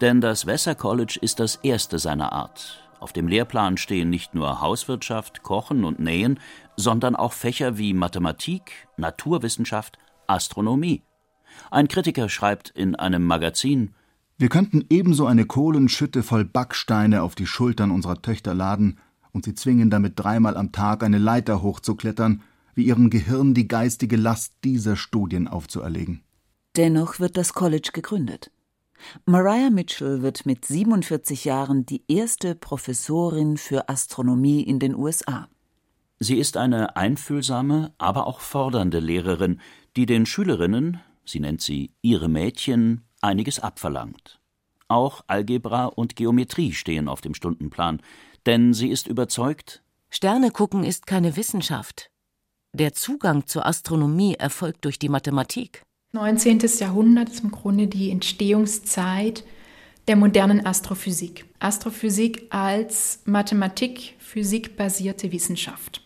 Denn 0.00 0.20
das 0.20 0.46
Vassar 0.46 0.74
College 0.74 1.18
ist 1.20 1.38
das 1.38 1.56
erste 1.56 1.98
seiner 1.98 2.32
Art. 2.32 2.82
Auf 2.98 3.12
dem 3.12 3.28
Lehrplan 3.28 3.76
stehen 3.76 4.08
nicht 4.08 4.34
nur 4.34 4.60
Hauswirtschaft, 4.60 5.42
Kochen 5.42 5.84
und 5.84 5.98
Nähen, 5.98 6.40
sondern 6.76 7.14
auch 7.14 7.34
Fächer 7.34 7.76
wie 7.76 7.92
Mathematik, 7.92 8.88
Naturwissenschaft, 8.96 9.98
Astronomie. 10.26 11.02
Ein 11.70 11.88
Kritiker 11.88 12.28
schreibt 12.28 12.70
in 12.70 12.94
einem 12.96 13.24
Magazin 13.24 13.94
Wir 14.38 14.48
könnten 14.48 14.84
ebenso 14.88 15.26
eine 15.26 15.44
Kohlenschütte 15.44 16.22
voll 16.22 16.44
Backsteine 16.44 17.22
auf 17.22 17.34
die 17.34 17.46
Schultern 17.46 17.90
unserer 17.90 18.20
Töchter 18.22 18.54
laden, 18.54 18.98
und 19.36 19.44
sie 19.44 19.54
zwingen 19.54 19.90
damit 19.90 20.14
dreimal 20.16 20.56
am 20.56 20.72
Tag 20.72 21.02
eine 21.02 21.18
Leiter 21.18 21.60
hochzuklettern, 21.60 22.42
wie 22.74 22.86
ihrem 22.86 23.10
Gehirn 23.10 23.52
die 23.52 23.68
geistige 23.68 24.16
Last 24.16 24.54
dieser 24.64 24.96
Studien 24.96 25.46
aufzuerlegen. 25.46 26.22
Dennoch 26.74 27.20
wird 27.20 27.36
das 27.36 27.52
College 27.52 27.90
gegründet. 27.92 28.50
Mariah 29.26 29.68
Mitchell 29.68 30.22
wird 30.22 30.46
mit 30.46 30.64
47 30.64 31.44
Jahren 31.44 31.84
die 31.84 32.02
erste 32.08 32.54
Professorin 32.54 33.58
für 33.58 33.90
Astronomie 33.90 34.62
in 34.62 34.78
den 34.78 34.94
USA. 34.94 35.48
Sie 36.18 36.38
ist 36.38 36.56
eine 36.56 36.96
einfühlsame, 36.96 37.92
aber 37.98 38.26
auch 38.26 38.40
fordernde 38.40 39.00
Lehrerin, 39.00 39.60
die 39.96 40.06
den 40.06 40.24
Schülerinnen, 40.24 40.98
sie 41.26 41.40
nennt 41.40 41.60
sie 41.60 41.92
ihre 42.00 42.30
Mädchen, 42.30 43.02
einiges 43.20 43.60
abverlangt. 43.60 44.40
Auch 44.88 45.24
Algebra 45.26 45.86
und 45.86 46.16
Geometrie 46.16 46.72
stehen 46.72 47.06
auf 47.06 47.20
dem 47.20 47.34
Stundenplan, 47.34 48.00
denn 48.46 48.72
sie 48.72 48.88
ist 48.88 49.06
überzeugt, 49.08 49.82
Sterne 50.08 50.50
gucken 50.50 50.84
ist 50.84 51.06
keine 51.06 51.36
Wissenschaft. 51.36 52.10
Der 52.72 52.92
Zugang 52.94 53.46
zur 53.46 53.66
Astronomie 53.66 54.34
erfolgt 54.34 54.84
durch 54.84 54.98
die 54.98 55.08
Mathematik. 55.08 55.82
19. 56.12 56.60
Jahrhundert 56.78 57.28
ist 57.28 57.42
im 57.42 57.50
Grunde 57.50 57.88
die 57.88 58.10
Entstehungszeit 58.10 59.44
der 60.08 60.16
modernen 60.16 60.64
Astrophysik. 60.64 61.46
Astrophysik 61.58 62.46
als 62.50 63.20
Mathematik, 63.24 64.14
Physik 64.18 64.76
basierte 64.76 65.32
Wissenschaft. 65.32 66.02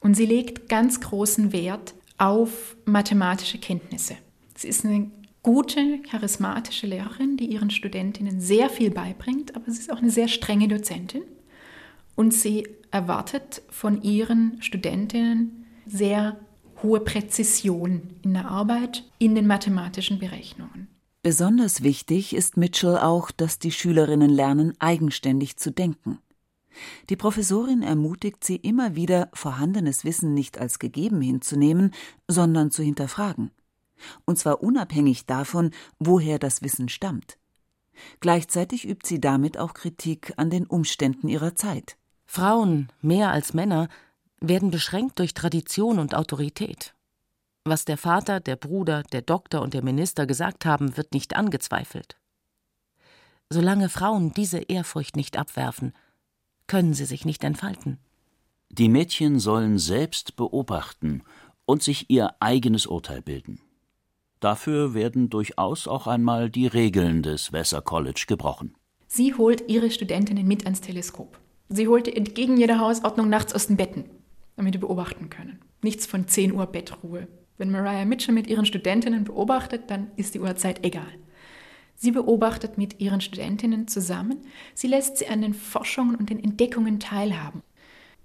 Und 0.00 0.14
sie 0.14 0.26
legt 0.26 0.68
ganz 0.68 1.00
großen 1.00 1.52
Wert 1.52 1.94
auf 2.18 2.76
mathematische 2.86 3.58
Kenntnisse. 3.58 4.16
Sie 4.56 4.68
ist 4.68 4.84
eine 4.84 5.10
gute, 5.42 6.00
charismatische 6.00 6.86
Lehrerin, 6.86 7.36
die 7.36 7.46
ihren 7.46 7.70
Studentinnen 7.70 8.40
sehr 8.40 8.70
viel 8.70 8.90
beibringt, 8.90 9.54
aber 9.54 9.70
sie 9.70 9.80
ist 9.80 9.92
auch 9.92 9.98
eine 9.98 10.10
sehr 10.10 10.28
strenge 10.28 10.68
Dozentin 10.68 11.22
und 12.14 12.32
sie 12.34 12.66
erwartet 12.90 13.62
von 13.70 14.02
ihren 14.02 14.60
Studentinnen 14.62 15.64
sehr 15.86 16.38
hohe 16.82 17.00
Präzision 17.00 18.10
in 18.22 18.34
der 18.34 18.48
Arbeit, 18.48 19.04
in 19.18 19.34
den 19.34 19.46
mathematischen 19.46 20.18
Berechnungen. 20.18 20.88
Besonders 21.22 21.82
wichtig 21.82 22.34
ist 22.34 22.56
Mitchell 22.56 22.98
auch, 22.98 23.30
dass 23.30 23.58
die 23.60 23.70
Schülerinnen 23.70 24.30
lernen, 24.30 24.74
eigenständig 24.80 25.56
zu 25.56 25.70
denken. 25.70 26.18
Die 27.10 27.16
Professorin 27.16 27.82
ermutigt 27.82 28.42
sie 28.42 28.56
immer 28.56 28.96
wieder, 28.96 29.28
vorhandenes 29.32 30.04
Wissen 30.04 30.34
nicht 30.34 30.58
als 30.58 30.78
gegeben 30.78 31.20
hinzunehmen, 31.20 31.92
sondern 32.26 32.70
zu 32.70 32.82
hinterfragen. 32.82 33.50
Und 34.24 34.38
zwar 34.38 34.62
unabhängig 34.62 35.26
davon, 35.26 35.70
woher 36.00 36.38
das 36.38 36.62
Wissen 36.62 36.88
stammt. 36.88 37.38
Gleichzeitig 38.20 38.88
übt 38.88 39.06
sie 39.06 39.20
damit 39.20 39.58
auch 39.58 39.74
Kritik 39.74 40.32
an 40.38 40.50
den 40.50 40.66
Umständen 40.66 41.28
ihrer 41.28 41.54
Zeit. 41.54 41.96
Frauen, 42.34 42.88
mehr 43.02 43.30
als 43.30 43.52
Männer, 43.52 43.90
werden 44.40 44.70
beschränkt 44.70 45.18
durch 45.18 45.34
Tradition 45.34 45.98
und 45.98 46.14
Autorität. 46.14 46.94
Was 47.66 47.84
der 47.84 47.98
Vater, 47.98 48.40
der 48.40 48.56
Bruder, 48.56 49.02
der 49.12 49.20
Doktor 49.20 49.60
und 49.60 49.74
der 49.74 49.84
Minister 49.84 50.26
gesagt 50.26 50.64
haben, 50.64 50.96
wird 50.96 51.12
nicht 51.12 51.36
angezweifelt. 51.36 52.16
Solange 53.50 53.90
Frauen 53.90 54.32
diese 54.32 54.60
Ehrfurcht 54.60 55.14
nicht 55.14 55.36
abwerfen, 55.36 55.92
können 56.68 56.94
sie 56.94 57.04
sich 57.04 57.26
nicht 57.26 57.44
entfalten. 57.44 57.98
Die 58.70 58.88
Mädchen 58.88 59.38
sollen 59.38 59.76
selbst 59.76 60.34
beobachten 60.34 61.24
und 61.66 61.82
sich 61.82 62.08
ihr 62.08 62.34
eigenes 62.40 62.86
Urteil 62.86 63.20
bilden. 63.20 63.60
Dafür 64.40 64.94
werden 64.94 65.28
durchaus 65.28 65.86
auch 65.86 66.06
einmal 66.06 66.48
die 66.48 66.66
Regeln 66.66 67.22
des 67.22 67.52
Vassar 67.52 67.82
College 67.82 68.24
gebrochen. 68.26 68.74
Sie 69.06 69.34
holt 69.34 69.68
ihre 69.68 69.90
Studentinnen 69.90 70.48
mit 70.48 70.64
ans 70.64 70.80
Teleskop. 70.80 71.38
Sie 71.68 71.88
holte 71.88 72.14
entgegen 72.14 72.56
jeder 72.56 72.78
Hausordnung 72.78 73.28
nachts 73.28 73.54
aus 73.54 73.66
den 73.66 73.76
Betten, 73.76 74.04
damit 74.56 74.74
sie 74.74 74.78
beobachten 74.78 75.30
können. 75.30 75.60
Nichts 75.82 76.06
von 76.06 76.28
10 76.28 76.52
Uhr 76.52 76.66
Bettruhe. 76.66 77.28
Wenn 77.58 77.70
Mariah 77.70 78.04
Mitchell 78.04 78.34
mit 78.34 78.46
ihren 78.46 78.66
Studentinnen 78.66 79.24
beobachtet, 79.24 79.84
dann 79.88 80.10
ist 80.16 80.34
die 80.34 80.40
Uhrzeit 80.40 80.84
egal. 80.84 81.12
Sie 81.94 82.10
beobachtet 82.10 82.78
mit 82.78 83.00
ihren 83.00 83.20
Studentinnen 83.20 83.86
zusammen. 83.86 84.38
Sie 84.74 84.88
lässt 84.88 85.18
sie 85.18 85.28
an 85.28 85.42
den 85.42 85.54
Forschungen 85.54 86.16
und 86.16 86.30
den 86.30 86.42
Entdeckungen 86.42 86.98
teilhaben. 86.98 87.62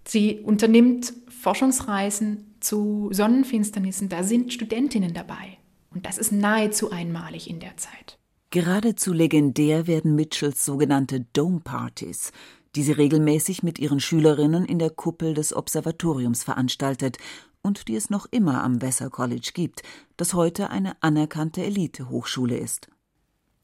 Sie 0.03 0.39
unternimmt 0.39 1.13
Forschungsreisen 1.27 2.55
zu 2.59 3.09
Sonnenfinsternissen. 3.11 4.09
Da 4.09 4.23
sind 4.23 4.53
Studentinnen 4.53 5.13
dabei. 5.13 5.57
Und 5.93 6.05
das 6.05 6.17
ist 6.17 6.31
nahezu 6.31 6.91
einmalig 6.91 7.49
in 7.49 7.59
der 7.59 7.77
Zeit. 7.77 8.17
Geradezu 8.49 9.11
legendär 9.11 9.87
werden 9.87 10.15
Mitchells 10.15 10.63
sogenannte 10.63 11.25
Dome 11.33 11.59
Parties, 11.59 12.31
die 12.77 12.83
sie 12.83 12.91
regelmäßig 12.91 13.63
mit 13.63 13.79
ihren 13.79 13.99
Schülerinnen 13.99 14.63
in 14.63 14.77
der 14.77 14.91
Kuppel 14.91 15.33
des 15.33 15.51
Observatoriums 15.51 16.43
veranstaltet 16.43 17.17
und 17.63 17.87
die 17.87 17.95
es 17.95 18.11
noch 18.11 18.27
immer 18.29 18.63
am 18.63 18.83
Vassar 18.83 19.09
College 19.09 19.49
gibt, 19.55 19.81
das 20.15 20.35
heute 20.35 20.69
eine 20.69 20.95
anerkannte 21.01 21.63
Elite-Hochschule 21.63 22.55
ist. 22.55 22.87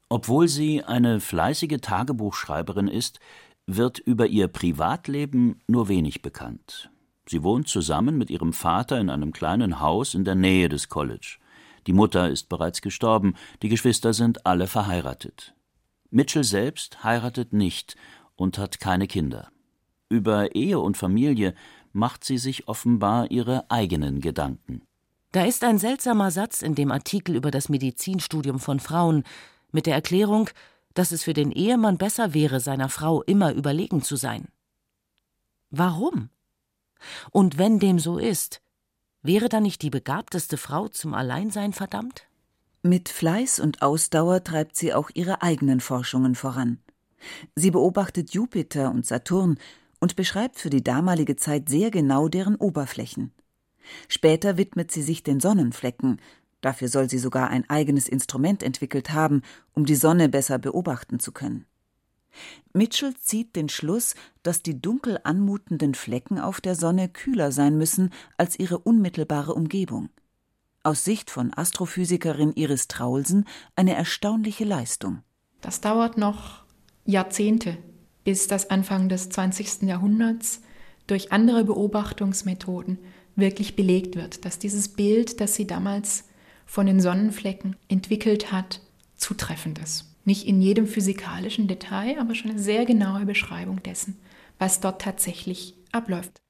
Obwohl 0.08 0.48
sie 0.48 0.82
eine 0.82 1.20
fleißige 1.20 1.78
Tagebuchschreiberin 1.80 2.88
ist, 2.88 3.20
wird 3.66 4.00
über 4.00 4.26
ihr 4.26 4.48
Privatleben 4.48 5.62
nur 5.68 5.86
wenig 5.86 6.20
bekannt. 6.20 6.90
Sie 7.26 7.44
wohnt 7.44 7.68
zusammen 7.68 8.18
mit 8.18 8.30
ihrem 8.30 8.52
Vater 8.52 8.98
in 8.98 9.10
einem 9.10 9.32
kleinen 9.32 9.78
Haus 9.78 10.14
in 10.14 10.24
der 10.24 10.34
Nähe 10.34 10.68
des 10.68 10.88
College. 10.88 11.38
Die 11.86 11.92
Mutter 11.92 12.28
ist 12.28 12.48
bereits 12.48 12.82
gestorben, 12.82 13.34
die 13.62 13.68
Geschwister 13.68 14.12
sind 14.12 14.44
alle 14.44 14.66
verheiratet. 14.66 15.54
Mitchell 16.10 16.44
selbst 16.44 17.04
heiratet 17.04 17.52
nicht 17.52 17.96
und 18.36 18.58
hat 18.58 18.80
keine 18.80 19.06
Kinder. 19.06 19.50
Über 20.08 20.54
Ehe 20.54 20.78
und 20.78 20.96
Familie 20.96 21.54
macht 21.92 22.24
sie 22.24 22.38
sich 22.38 22.68
offenbar 22.68 23.30
ihre 23.30 23.70
eigenen 23.70 24.20
Gedanken. 24.20 24.82
Da 25.32 25.44
ist 25.44 25.64
ein 25.64 25.78
seltsamer 25.78 26.30
Satz 26.30 26.62
in 26.62 26.74
dem 26.74 26.92
Artikel 26.92 27.34
über 27.34 27.50
das 27.50 27.68
Medizinstudium 27.68 28.60
von 28.60 28.80
Frauen 28.80 29.24
mit 29.72 29.86
der 29.86 29.94
Erklärung, 29.94 30.50
dass 30.94 31.10
es 31.10 31.24
für 31.24 31.32
den 31.32 31.50
Ehemann 31.50 31.98
besser 31.98 32.34
wäre, 32.34 32.60
seiner 32.60 32.88
Frau 32.88 33.22
immer 33.22 33.52
überlegen 33.52 34.02
zu 34.02 34.16
sein. 34.16 34.48
Warum? 35.70 36.30
Und 37.30 37.58
wenn 37.58 37.80
dem 37.80 37.98
so 37.98 38.18
ist, 38.18 38.60
Wäre 39.24 39.48
dann 39.48 39.62
nicht 39.62 39.80
die 39.80 39.88
begabteste 39.88 40.58
Frau 40.58 40.88
zum 40.88 41.14
Alleinsein 41.14 41.72
verdammt? 41.72 42.26
Mit 42.82 43.08
Fleiß 43.08 43.58
und 43.58 43.80
Ausdauer 43.80 44.44
treibt 44.44 44.76
sie 44.76 44.92
auch 44.92 45.08
ihre 45.14 45.40
eigenen 45.40 45.80
Forschungen 45.80 46.34
voran. 46.34 46.78
Sie 47.54 47.70
beobachtet 47.70 48.32
Jupiter 48.32 48.90
und 48.90 49.06
Saturn 49.06 49.58
und 50.00 50.16
beschreibt 50.16 50.58
für 50.58 50.70
die 50.70 50.84
damalige 50.84 51.36
Zeit 51.36 51.68
sehr 51.68 51.90
genau 51.90 52.28
deren 52.28 52.56
Oberflächen. 52.56 53.32
Später 54.08 54.56
widmet 54.56 54.90
sie 54.90 55.02
sich 55.02 55.22
den 55.22 55.40
Sonnenflecken, 55.40 56.20
dafür 56.60 56.88
soll 56.88 57.10
sie 57.10 57.18
sogar 57.18 57.48
ein 57.48 57.68
eigenes 57.68 58.08
Instrument 58.08 58.62
entwickelt 58.62 59.12
haben, 59.12 59.42
um 59.74 59.84
die 59.84 59.94
Sonne 59.94 60.28
besser 60.28 60.58
beobachten 60.58 61.20
zu 61.20 61.32
können. 61.32 61.66
Mitchell 62.72 63.14
zieht 63.14 63.54
den 63.54 63.68
Schluss, 63.68 64.14
dass 64.42 64.62
die 64.62 64.80
dunkel 64.80 65.20
anmutenden 65.22 65.94
Flecken 65.94 66.40
auf 66.40 66.60
der 66.60 66.74
Sonne 66.74 67.08
kühler 67.08 67.52
sein 67.52 67.78
müssen 67.78 68.10
als 68.36 68.58
ihre 68.58 68.78
unmittelbare 68.78 69.54
Umgebung. 69.54 70.08
Aus 70.82 71.04
Sicht 71.04 71.30
von 71.30 71.54
Astrophysikerin 71.54 72.52
Iris 72.54 72.88
Traulsen 72.88 73.46
eine 73.76 73.94
erstaunliche 73.94 74.64
Leistung. 74.64 75.22
Das 75.60 75.80
dauert 75.80 76.18
noch 76.18 76.63
Jahrzehnte, 77.04 77.76
bis 78.24 78.46
das 78.46 78.70
Anfang 78.70 79.08
des 79.08 79.28
20. 79.28 79.82
Jahrhunderts 79.82 80.62
durch 81.06 81.32
andere 81.32 81.64
Beobachtungsmethoden 81.64 82.98
wirklich 83.36 83.76
belegt 83.76 84.16
wird, 84.16 84.44
dass 84.44 84.58
dieses 84.58 84.88
Bild, 84.88 85.40
das 85.40 85.54
sie 85.54 85.66
damals 85.66 86.24
von 86.66 86.86
den 86.86 87.00
Sonnenflecken 87.00 87.76
entwickelt 87.88 88.52
hat, 88.52 88.80
zutreffend 89.16 89.78
ist. 89.78 90.14
Nicht 90.24 90.46
in 90.46 90.62
jedem 90.62 90.86
physikalischen 90.86 91.68
Detail, 91.68 92.18
aber 92.18 92.34
schon 92.34 92.52
eine 92.52 92.60
sehr 92.60 92.86
genaue 92.86 93.26
Beschreibung 93.26 93.82
dessen, 93.82 94.18
was 94.58 94.80
dort 94.80 95.02
tatsächlich 95.02 95.74
abläuft. 95.92 96.40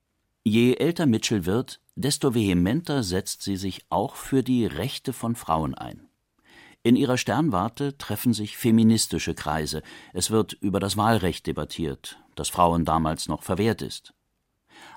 Je 0.44 0.74
älter 0.74 1.06
Mitchell 1.06 1.46
wird, 1.46 1.80
desto 1.96 2.34
vehementer 2.34 3.02
setzt 3.02 3.42
sie 3.42 3.56
sich 3.56 3.84
auch 3.88 4.14
für 4.14 4.42
die 4.42 4.66
Rechte 4.66 5.12
von 5.12 5.34
Frauen 5.34 5.74
ein. 5.74 6.06
In 6.84 6.94
ihrer 6.94 7.18
Sternwarte 7.18 7.98
treffen 7.98 8.32
sich 8.32 8.56
feministische 8.56 9.34
Kreise. 9.34 9.82
Es 10.12 10.30
wird 10.30 10.52
über 10.52 10.78
das 10.78 10.96
Wahlrecht 10.96 11.48
debattiert, 11.48 12.20
das 12.36 12.48
Frauen 12.48 12.84
damals 12.84 13.26
noch 13.26 13.42
verwehrt 13.42 13.82
ist. 13.82 14.14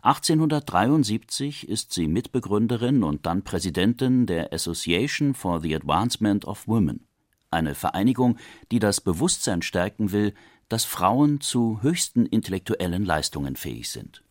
1873 0.03 1.67
ist 1.67 1.93
sie 1.93 2.07
Mitbegründerin 2.07 3.03
und 3.03 3.25
dann 3.25 3.43
Präsidentin 3.43 4.27
der 4.27 4.53
Association 4.53 5.33
for 5.33 5.61
the 5.61 5.75
Advancement 5.75 6.45
of 6.45 6.67
Women 6.67 7.07
eine 7.51 7.75
Vereinigung, 7.75 8.37
die 8.71 8.79
das 8.79 9.01
Bewusstsein 9.01 9.61
stärken 9.61 10.11
will, 10.11 10.33
dass 10.69 10.85
Frauen 10.85 11.41
zu 11.41 11.81
höchsten 11.81 12.25
intellektuellen 12.25 13.05
Leistungen 13.05 13.55
fähig 13.55 13.89
sind. 13.89 14.23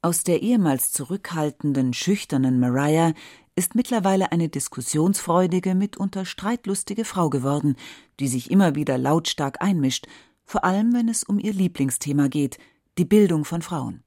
Aus 0.00 0.24
der 0.24 0.42
ehemals 0.42 0.90
zurückhaltenden, 0.92 1.92
schüchternen 1.92 2.58
Mariah 2.58 3.14
ist 3.54 3.74
mittlerweile 3.74 4.32
eine 4.32 4.48
diskussionsfreudige, 4.48 5.74
mitunter 5.74 6.24
streitlustige 6.24 7.04
Frau 7.04 7.30
geworden, 7.30 7.76
die 8.20 8.28
sich 8.28 8.50
immer 8.50 8.74
wieder 8.74 8.98
lautstark 8.98 9.62
einmischt, 9.62 10.06
vor 10.44 10.64
allem 10.64 10.92
wenn 10.92 11.08
es 11.08 11.24
um 11.24 11.38
ihr 11.38 11.52
Lieblingsthema 11.52 12.28
geht, 12.28 12.58
die 12.98 13.04
Bildung 13.04 13.44
von 13.44 13.62
Frauen. 13.62 14.02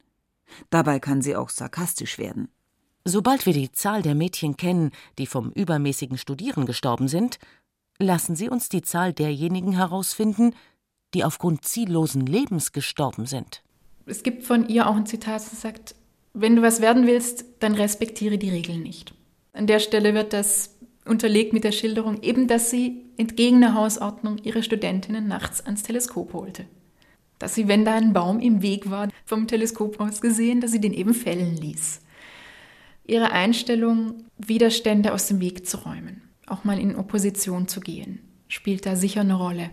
Dabei 0.69 0.99
kann 0.99 1.21
sie 1.21 1.36
auch 1.36 1.49
sarkastisch 1.49 2.17
werden. 2.17 2.49
Sobald 3.03 3.45
wir 3.45 3.53
die 3.53 3.71
Zahl 3.71 4.01
der 4.01 4.15
Mädchen 4.15 4.58
kennen, 4.58 4.91
die 5.17 5.27
vom 5.27 5.51
übermäßigen 5.51 6.17
Studieren 6.17 6.65
gestorben 6.65 7.08
sind, 7.08 7.39
Lassen 7.97 8.36
Sie 8.36 8.49
uns 8.49 8.67
die 8.69 8.81
Zahl 8.81 9.13
derjenigen 9.13 9.73
herausfinden, 9.73 10.53
die 11.13 11.23
aufgrund 11.23 11.63
ziellosen 11.63 12.25
Lebens 12.25 12.73
gestorben 12.73 13.25
sind. 13.25 13.63
Es 14.05 14.21
gibt 14.21 14.43
von 14.43 14.67
ihr 14.67 14.88
auch 14.88 14.95
ein 14.95 15.05
Zitat, 15.05 15.36
das 15.36 15.62
sagt, 15.62 15.95
wenn 16.34 16.58
du 16.58 16.62
was 16.62 16.81
werden 16.81 17.08
willst, 17.08 17.45
dann 17.60 17.73
respektiere 17.73 18.38
die 18.38 18.49
Regeln 18.49 18.84
nicht. 18.84 19.14
An 19.56 19.68
der 19.68 19.80
Stelle 19.80 20.13
wird 20.13 20.34
das 20.34 20.78
unterlegt 21.06 21.54
mit 21.54 21.63
der 21.63 21.72
Schilderung, 21.72 22.22
eben 22.22 22.48
dass 22.48 22.70
sie 22.70 23.06
entgegen 23.18 23.62
der 23.62 23.74
Hausordnung 23.74 24.38
ihre 24.44 24.62
Studentinnen 24.62 25.28
nachts 25.28 25.65
ans 25.65 25.84
Teleskop 25.84 26.34
holte. 26.34 26.65
Dass 27.39 27.56
sie, 27.56 27.68
wenn 27.68 27.86
da 27.86 27.96
ein 27.96 28.13
Baum 28.13 28.39
im 28.39 28.62
Weg 28.62 28.89
war, 28.89 29.10
vom 29.26 29.48
Teleskop 29.48 30.00
aus 30.00 30.22
gesehen, 30.22 30.62
dass 30.62 30.72
sie 30.72 30.82
den 30.82 30.94
eben 30.94 31.13
fällen 31.13 31.58
ließ. 31.58 32.02
Ihre 33.08 33.32
Einstellung, 33.32 34.26
Widerstände 34.38 35.13
aus 35.13 35.28
dem 35.28 35.39
Weg 35.39 35.68
zu 35.68 35.78
räumen 35.78 36.26
auch 36.48 36.63
mal 36.63 36.80
in 36.80 36.96
Opposition 36.96 37.68
zu 37.68 37.80
gehen, 37.80 38.20
spielt 38.48 38.86
da 38.86 38.96
sicher 38.96 39.22
eine 39.22 39.36
Rolle. 39.36 39.72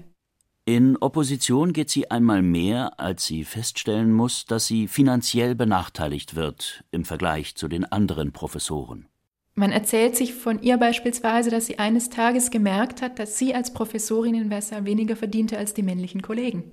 In 0.64 0.97
Opposition 0.97 1.73
geht 1.73 1.90
sie 1.90 2.11
einmal 2.11 2.40
mehr, 2.40 3.01
als 3.01 3.25
sie 3.25 3.45
feststellen 3.45 4.12
muss, 4.12 4.45
dass 4.47 4.66
sie 4.66 4.87
finanziell 4.87 5.57
benachteiligt 5.57 6.37
wird 6.37 6.85
im 6.92 7.05
Vergleich 7.05 7.57
zu 7.57 7.66
den 7.66 7.85
anderen 7.85 8.33
Professoren. 8.33 9.09
Man 9.55 9.73
erzählt 9.73 10.17
sich 10.17 10.35
von 10.35 10.62
ihr 10.62 10.79
beispielsweise, 10.79 11.51
dass 11.51 11.67
sie 11.67 11.79
eines 11.79 12.09
Tages 12.09 12.51
gemerkt 12.51 13.03
hat, 13.03 13.19
dass 13.19 13.38
sie 13.38 13.55
als 13.55 13.73
Professorin 13.73 14.35
in 14.35 14.51
Wesser 14.51 14.85
weniger 14.85 15.15
verdiente 15.15 15.59
als 15.59 15.75
die 15.75 15.83
männlichen 15.83 16.23
Kollegen. 16.23 16.65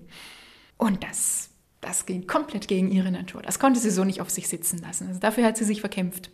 Und 0.78 1.04
das, 1.04 1.50
das 1.82 2.06
ging 2.06 2.26
komplett 2.26 2.68
gegen 2.70 2.92
ihre 2.92 3.12
Natur. 3.12 3.42
Das 3.42 3.60
konnte 3.60 3.80
sie 3.80 3.92
so 3.92 4.06
nicht 4.06 4.22
auf 4.22 4.30
sich 4.30 4.48
sitzen 4.48 4.80
lassen. 4.80 5.08
Also 5.08 5.20
dafür 5.20 5.44
hat 5.44 5.58
sie 5.58 5.66
sich 5.66 5.82
verkämpft 5.82 6.32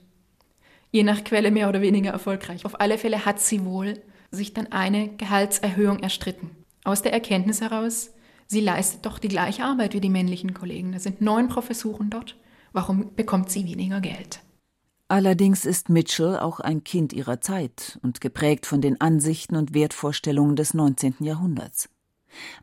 je 0.96 1.04
nach 1.04 1.26
Quelle 1.26 1.52
mehr 1.52 1.68
oder 1.68 1.82
weniger 1.82 2.12
erfolgreich. 2.12 2.66
Auf 2.66 2.80
alle 2.80 2.98
Fälle 2.98 3.26
hat 3.26 3.42
sie 3.42 3.66
wohl 3.66 4.02
sich 4.32 4.54
dann 4.54 4.72
eine 4.72 5.10
Gehaltserhöhung 5.10 6.00
erstritten. 6.00 6.52
Aus 6.86 7.02
der 7.02 7.12
Erkenntnis 7.12 7.60
heraus, 7.60 8.12
sie 8.48 8.62
leistet 8.62 9.06
doch 9.06 9.20
die 9.20 9.28
gleiche 9.28 9.66
Arbeit 9.66 9.94
wie 9.94 10.00
die 10.00 10.10
männlichen 10.10 10.54
Kollegen. 10.54 10.94
Da 10.94 11.00
sind 11.00 11.20
neun 11.20 11.50
Professuren 11.50 12.10
dort. 12.10 12.38
Warum 12.72 13.14
bekommt 13.14 13.52
sie 13.52 13.66
weniger 13.66 14.00
Geld? 14.00 14.40
Allerdings 15.08 15.65
ist 15.65 15.89
Mitchell 15.89 16.39
auch 16.39 16.60
ein 16.60 16.84
Kind 16.84 17.13
ihrer 17.13 17.39
Zeit 17.39 18.00
und 18.02 18.22
geprägt 18.22 18.65
von 18.65 18.82
den 18.82 19.00
Ansichten 19.00 19.56
und 19.56 19.74
Wertvorstellungen 19.74 20.56
des 20.56 20.74
19. 20.74 21.15
Jahrhunderts. 21.20 21.89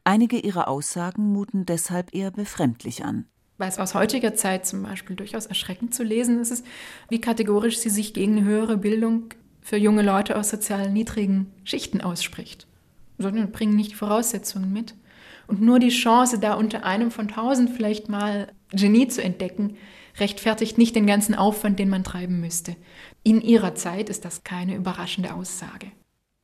Einige 0.04 0.38
ihrer 0.38 0.68
Aussagen 0.68 1.32
muten 1.32 1.66
deshalb 1.66 2.14
eher 2.14 2.30
befremdlich 2.30 3.04
an 3.04 3.26
was 3.62 3.78
aus 3.78 3.94
heutiger 3.94 4.34
Zeit 4.34 4.66
zum 4.66 4.82
Beispiel 4.82 5.16
durchaus 5.16 5.46
erschreckend 5.46 5.94
zu 5.94 6.02
lesen 6.02 6.40
ist, 6.40 6.50
ist, 6.50 6.66
wie 7.08 7.20
kategorisch 7.20 7.78
sie 7.78 7.90
sich 7.90 8.12
gegen 8.12 8.44
höhere 8.44 8.76
Bildung 8.76 9.34
für 9.60 9.76
junge 9.76 10.02
Leute 10.02 10.36
aus 10.36 10.50
sozial 10.50 10.90
niedrigen 10.90 11.52
Schichten 11.62 12.00
ausspricht. 12.00 12.66
Sondern 13.18 13.52
bringen 13.52 13.76
nicht 13.76 13.92
die 13.92 13.96
Voraussetzungen 13.96 14.72
mit. 14.72 14.94
Und 15.46 15.62
nur 15.62 15.78
die 15.78 15.90
Chance, 15.90 16.40
da 16.40 16.54
unter 16.54 16.84
einem 16.84 17.10
von 17.10 17.28
tausend 17.28 17.70
vielleicht 17.70 18.08
mal 18.08 18.52
Genie 18.72 19.06
zu 19.06 19.22
entdecken, 19.22 19.76
rechtfertigt 20.18 20.78
nicht 20.78 20.94
den 20.94 21.06
ganzen 21.06 21.34
Aufwand, 21.34 21.78
den 21.78 21.88
man 21.88 22.04
treiben 22.04 22.40
müsste. 22.40 22.76
In 23.22 23.40
ihrer 23.40 23.74
Zeit 23.74 24.08
ist 24.08 24.24
das 24.24 24.44
keine 24.44 24.74
überraschende 24.74 25.34
Aussage. 25.34 25.92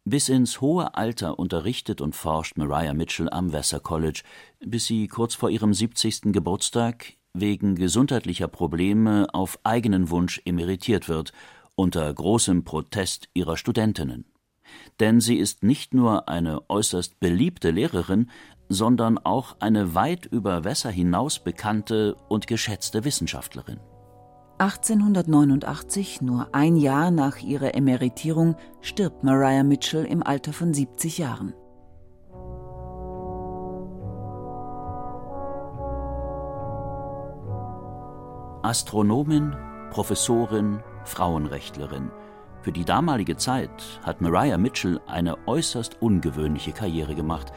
Bis 0.04 0.28
ins 0.30 0.60
hohe 0.60 0.94
Alter 0.94 1.38
unterrichtet 1.38 2.00
und 2.00 2.16
forscht 2.16 2.56
Mariah 2.56 2.94
Mitchell 2.94 3.28
am 3.28 3.52
Vassar 3.52 3.80
College, 3.80 4.22
bis 4.60 4.86
sie 4.86 5.06
kurz 5.06 5.34
vor 5.34 5.50
ihrem 5.50 5.74
70. 5.74 6.32
Geburtstag 6.32 7.12
wegen 7.34 7.74
gesundheitlicher 7.74 8.48
Probleme 8.48 9.26
auf 9.32 9.58
eigenen 9.64 10.10
Wunsch 10.10 10.40
emeritiert 10.44 11.08
wird, 11.08 11.32
unter 11.74 12.12
großem 12.12 12.64
Protest 12.64 13.28
ihrer 13.34 13.56
Studentinnen. 13.56 14.24
Denn 15.00 15.20
sie 15.20 15.36
ist 15.36 15.62
nicht 15.62 15.94
nur 15.94 16.28
eine 16.28 16.68
äußerst 16.68 17.20
beliebte 17.20 17.70
Lehrerin, 17.70 18.30
sondern 18.68 19.18
auch 19.18 19.56
eine 19.60 19.94
weit 19.94 20.26
über 20.26 20.64
Wässer 20.64 20.90
hinaus 20.90 21.38
bekannte 21.38 22.16
und 22.28 22.46
geschätzte 22.46 23.04
Wissenschaftlerin. 23.04 23.80
1889, 24.58 26.20
nur 26.20 26.48
ein 26.52 26.76
Jahr 26.76 27.10
nach 27.10 27.38
ihrer 27.38 27.74
Emeritierung, 27.74 28.56
stirbt 28.80 29.22
Mariah 29.22 29.62
Mitchell 29.62 30.04
im 30.04 30.22
Alter 30.22 30.52
von 30.52 30.74
70 30.74 31.18
Jahren. 31.18 31.54
Astronomin, 38.62 39.54
Professorin, 39.90 40.82
Frauenrechtlerin. 41.04 42.10
Für 42.60 42.72
die 42.72 42.84
damalige 42.84 43.36
Zeit 43.36 44.00
hat 44.02 44.20
Mariah 44.20 44.58
Mitchell 44.58 45.00
eine 45.06 45.38
äußerst 45.46 46.02
ungewöhnliche 46.02 46.72
Karriere 46.72 47.14
gemacht 47.14 47.52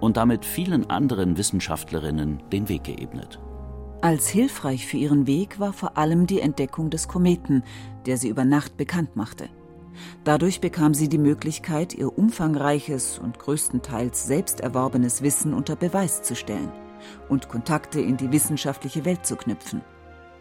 und 0.00 0.16
damit 0.16 0.44
vielen 0.44 0.90
anderen 0.90 1.36
Wissenschaftlerinnen 1.36 2.42
den 2.52 2.68
Weg 2.68 2.84
geebnet. 2.84 3.40
Als 4.02 4.28
hilfreich 4.28 4.86
für 4.86 4.98
ihren 4.98 5.26
Weg 5.26 5.58
war 5.58 5.72
vor 5.72 5.96
allem 5.96 6.26
die 6.26 6.40
Entdeckung 6.40 6.90
des 6.90 7.08
Kometen, 7.08 7.64
der 8.04 8.18
sie 8.18 8.28
über 8.28 8.44
Nacht 8.44 8.76
bekannt 8.76 9.16
machte. 9.16 9.48
Dadurch 10.24 10.60
bekam 10.60 10.94
sie 10.94 11.08
die 11.08 11.18
Möglichkeit, 11.18 11.94
ihr 11.94 12.16
umfangreiches 12.16 13.18
und 13.18 13.38
größtenteils 13.38 14.26
selbst 14.26 14.60
erworbenes 14.60 15.22
Wissen 15.22 15.54
unter 15.54 15.76
Beweis 15.76 16.22
zu 16.22 16.36
stellen 16.36 16.70
und 17.28 17.48
Kontakte 17.48 18.00
in 18.00 18.16
die 18.16 18.32
wissenschaftliche 18.32 19.04
Welt 19.04 19.26
zu 19.26 19.36
knüpfen. 19.36 19.82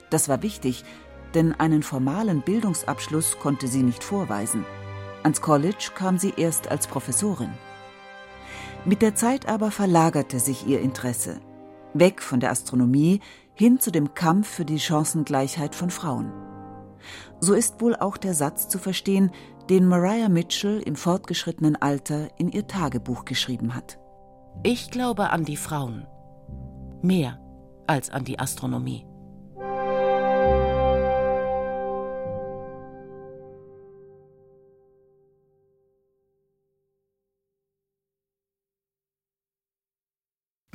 Das 0.09 0.29
war 0.29 0.43
wichtig, 0.43 0.83
denn 1.33 1.53
einen 1.53 1.83
formalen 1.83 2.41
Bildungsabschluss 2.41 3.37
konnte 3.39 3.67
sie 3.67 3.83
nicht 3.83 4.03
vorweisen. 4.03 4.65
Ans 5.23 5.41
College 5.41 5.91
kam 5.95 6.17
sie 6.17 6.33
erst 6.37 6.69
als 6.69 6.87
Professorin. 6.87 7.49
Mit 8.85 9.01
der 9.01 9.15
Zeit 9.15 9.47
aber 9.47 9.71
verlagerte 9.71 10.39
sich 10.39 10.67
ihr 10.67 10.79
Interesse. 10.79 11.39
Weg 11.95 12.21
von 12.21 12.39
der 12.39 12.51
Astronomie 12.51 13.19
hin 13.55 13.79
zu 13.79 13.91
dem 13.91 14.13
Kampf 14.13 14.47
für 14.47 14.65
die 14.65 14.79
Chancengleichheit 14.79 15.73
von 15.73 15.89
Frauen. 15.89 16.31
So 17.39 17.53
ist 17.53 17.81
wohl 17.81 17.95
auch 17.95 18.17
der 18.17 18.35
Satz 18.35 18.67
zu 18.67 18.77
verstehen, 18.77 19.31
den 19.69 19.87
Mariah 19.87 20.29
Mitchell 20.29 20.81
im 20.81 20.95
fortgeschrittenen 20.95 21.75
Alter 21.75 22.27
in 22.37 22.51
ihr 22.51 22.67
Tagebuch 22.67 23.25
geschrieben 23.25 23.73
hat. 23.73 23.97
Ich 24.61 24.91
glaube 24.91 25.31
an 25.31 25.45
die 25.45 25.57
Frauen. 25.57 26.05
Mehr 27.01 27.39
als 27.87 28.11
an 28.11 28.23
die 28.23 28.37
Astronomie. 28.37 29.07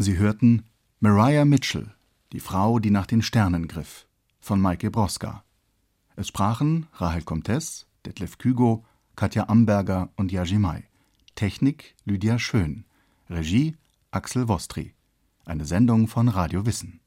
Sie 0.03 0.17
hörten 0.17 0.65
Mariah 1.01 1.45
Mitchell 1.45 1.93
die 2.33 2.41
Frau, 2.41 2.79
die 2.79 2.91
nach 2.91 3.05
den 3.05 3.21
Sternen 3.21 3.69
griff, 3.69 4.07
von 4.41 4.59
Maike 4.59 4.91
Broska. 4.91 5.45
Es 6.17 6.29
sprachen 6.29 6.87
Rahel 6.95 7.21
Comtes, 7.21 7.87
Detlef 8.07 8.39
Kügo, 8.39 8.87
Katja 9.15 9.51
Amberger 9.51 10.09
und 10.17 10.33
Yajimai. 10.33 10.85
Technik 11.35 11.97
Lydia 12.07 12.39
Schön. 12.39 12.87
Regie 13.29 13.77
Axel 14.11 14.49
Wostri. 14.49 14.95
Eine 15.45 15.67
Sendung 15.67 16.09
von 16.09 16.29
Radio 16.29 16.65
Wissen. 16.65 17.00